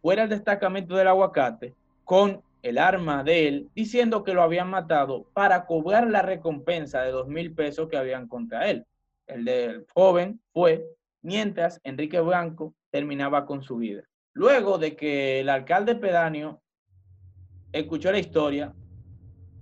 fuera 0.00 0.24
el 0.24 0.28
destacamento 0.28 0.96
del 0.96 1.08
aguacate 1.08 1.74
con 2.04 2.42
el 2.62 2.78
arma 2.78 3.24
de 3.24 3.48
él, 3.48 3.70
diciendo 3.74 4.22
que 4.22 4.34
lo 4.34 4.42
habían 4.42 4.70
matado 4.70 5.26
para 5.32 5.66
cobrar 5.66 6.08
la 6.08 6.22
recompensa 6.22 7.02
de 7.02 7.10
dos 7.10 7.28
mil 7.28 7.54
pesos 7.54 7.88
que 7.88 7.96
habían 7.96 8.28
contra 8.28 8.70
él. 8.70 8.86
El 9.26 9.44
del 9.44 9.86
joven 9.92 10.40
fue, 10.52 10.84
mientras 11.22 11.80
Enrique 11.84 12.20
Blanco 12.20 12.74
terminaba 12.90 13.46
con 13.46 13.62
su 13.62 13.76
vida. 13.76 14.02
Luego 14.32 14.78
de 14.78 14.96
que 14.96 15.40
el 15.40 15.48
alcalde 15.48 15.96
pedáneo 15.96 16.62
escuchó 17.72 18.12
la 18.12 18.18
historia, 18.18 18.72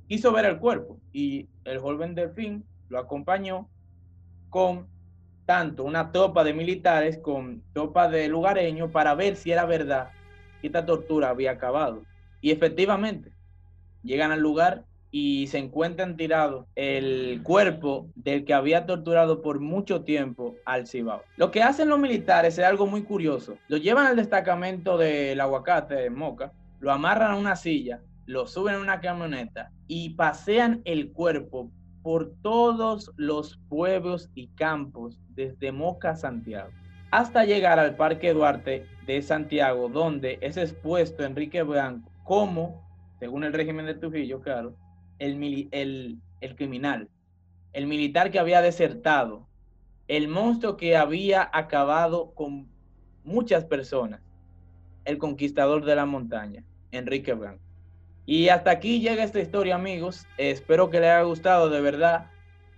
quiso 0.08 0.32
ver 0.32 0.44
el 0.44 0.58
cuerpo 0.58 1.00
y 1.12 1.48
el 1.64 1.78
joven 1.78 2.14
Delfín 2.14 2.64
lo 2.88 2.98
acompañó 2.98 3.68
con 4.50 4.88
tanto 5.46 5.82
una 5.82 6.12
tropa 6.12 6.44
de 6.44 6.54
militares 6.54 7.18
con 7.18 7.62
tropa 7.72 8.08
de 8.08 8.28
lugareños 8.28 8.90
para 8.90 9.14
ver 9.14 9.34
si 9.34 9.50
era 9.50 9.64
verdad 9.64 10.10
que 10.60 10.68
esta 10.68 10.86
tortura 10.86 11.30
había 11.30 11.52
acabado. 11.52 12.02
Y 12.40 12.50
efectivamente, 12.50 13.32
llegan 14.02 14.30
al 14.30 14.40
lugar 14.40 14.84
y 15.10 15.48
se 15.48 15.58
encuentran 15.58 16.16
tirados 16.16 16.66
el 16.76 17.40
cuerpo 17.42 18.08
del 18.14 18.44
que 18.44 18.54
había 18.54 18.86
torturado 18.86 19.42
por 19.42 19.58
mucho 19.58 20.02
tiempo 20.02 20.54
al 20.64 20.86
Cibao. 20.86 21.22
Lo 21.36 21.50
que 21.50 21.62
hacen 21.62 21.88
los 21.88 21.98
militares 21.98 22.58
es 22.58 22.64
algo 22.64 22.86
muy 22.86 23.02
curioso. 23.02 23.56
Lo 23.68 23.76
llevan 23.76 24.06
al 24.06 24.16
destacamento 24.16 24.96
del 24.98 25.40
aguacate 25.40 25.94
de 25.94 26.10
Moca, 26.10 26.52
lo 26.78 26.92
amarran 26.92 27.32
a 27.32 27.36
una 27.36 27.56
silla, 27.56 28.00
lo 28.26 28.46
suben 28.46 28.76
a 28.76 28.80
una 28.80 29.00
camioneta 29.00 29.72
y 29.88 30.10
pasean 30.10 30.80
el 30.84 31.10
cuerpo 31.10 31.70
por 32.02 32.32
todos 32.42 33.12
los 33.16 33.58
pueblos 33.68 34.30
y 34.34 34.48
campos 34.48 35.18
desde 35.30 35.72
Moca 35.72 36.10
a 36.10 36.16
Santiago, 36.16 36.70
hasta 37.10 37.44
llegar 37.44 37.78
al 37.78 37.96
Parque 37.96 38.32
Duarte 38.32 38.86
de 39.06 39.22
Santiago, 39.22 39.88
donde 39.88 40.38
es 40.40 40.56
expuesto 40.56 41.24
Enrique 41.24 41.62
Blanco 41.62 42.10
como, 42.24 42.88
según 43.18 43.44
el 43.44 43.52
régimen 43.52 43.86
de 43.86 43.94
Trujillo, 43.94 44.40
claro, 44.40 44.76
el, 45.18 45.68
el, 45.72 46.18
el 46.40 46.56
criminal, 46.56 47.08
el 47.72 47.86
militar 47.86 48.30
que 48.30 48.38
había 48.38 48.62
desertado, 48.62 49.48
el 50.08 50.28
monstruo 50.28 50.76
que 50.76 50.96
había 50.96 51.48
acabado 51.52 52.32
con 52.34 52.68
muchas 53.24 53.64
personas, 53.64 54.20
el 55.04 55.18
conquistador 55.18 55.84
de 55.84 55.96
la 55.96 56.06
montaña, 56.06 56.64
Enrique 56.90 57.32
Blanco. 57.34 57.69
Y 58.30 58.48
hasta 58.48 58.70
aquí 58.70 59.00
llega 59.00 59.24
esta 59.24 59.40
historia, 59.40 59.74
amigos. 59.74 60.24
espero 60.36 60.88
que 60.88 61.00
les 61.00 61.10
haya 61.10 61.22
gustado, 61.22 61.68
de 61.68 61.80
verdad. 61.80 62.30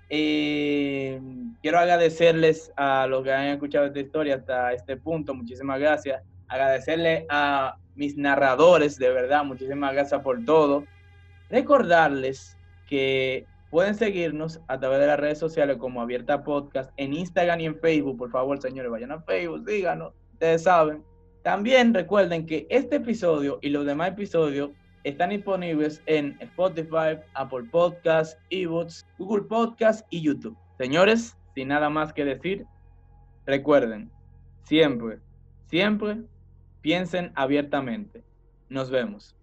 Eh, 0.08 1.20
quiero 1.60 1.78
agradecerles 1.78 2.72
a 2.74 3.06
los 3.06 3.22
que 3.22 3.34
han 3.34 3.48
escuchado 3.48 3.84
esta 3.84 4.00
historia 4.00 4.36
hasta 4.36 4.72
este 4.72 4.96
punto. 4.96 5.34
Muchísimas 5.34 5.78
gracias. 5.78 6.22
Agradecerle 6.48 7.26
a 7.28 7.76
mis 7.94 8.16
narradores, 8.16 8.96
de 8.96 9.10
verdad. 9.10 9.44
Muchísimas 9.44 9.92
gracias 9.92 10.22
por 10.22 10.42
todo. 10.46 10.86
Recordarles 11.50 12.56
que 12.88 13.44
pueden 13.70 13.94
seguirnos 13.94 14.58
a 14.68 14.80
través 14.80 15.00
de 15.00 15.06
las 15.06 15.20
redes 15.20 15.38
sociales 15.38 15.76
como 15.76 16.00
Abierta 16.00 16.44
Podcast 16.44 16.90
en 16.96 17.12
Instagram 17.12 17.60
y 17.60 17.66
en 17.66 17.78
Facebook. 17.78 18.16
Por 18.16 18.30
favor, 18.30 18.58
señores, 18.58 18.90
vayan 18.90 19.12
a 19.12 19.20
Facebook, 19.20 19.68
síganos. 19.68 20.14
Ustedes 20.32 20.62
saben. 20.62 21.04
También 21.42 21.92
recuerden 21.92 22.46
que 22.46 22.66
este 22.70 22.96
episodio 22.96 23.58
y 23.60 23.68
los 23.68 23.84
demás 23.84 24.12
episodios 24.12 24.70
están 25.04 25.30
disponibles 25.30 26.02
en 26.06 26.36
Spotify, 26.40 27.18
Apple 27.34 27.64
Podcasts, 27.70 28.38
eBooks, 28.50 29.06
Google 29.18 29.44
Podcasts 29.44 30.04
y 30.10 30.22
YouTube. 30.22 30.56
Señores, 30.78 31.36
sin 31.54 31.68
nada 31.68 31.90
más 31.90 32.12
que 32.12 32.24
decir, 32.24 32.66
recuerden, 33.46 34.10
siempre, 34.64 35.18
siempre 35.66 36.22
piensen 36.80 37.32
abiertamente. 37.34 38.22
Nos 38.68 38.90
vemos. 38.90 39.34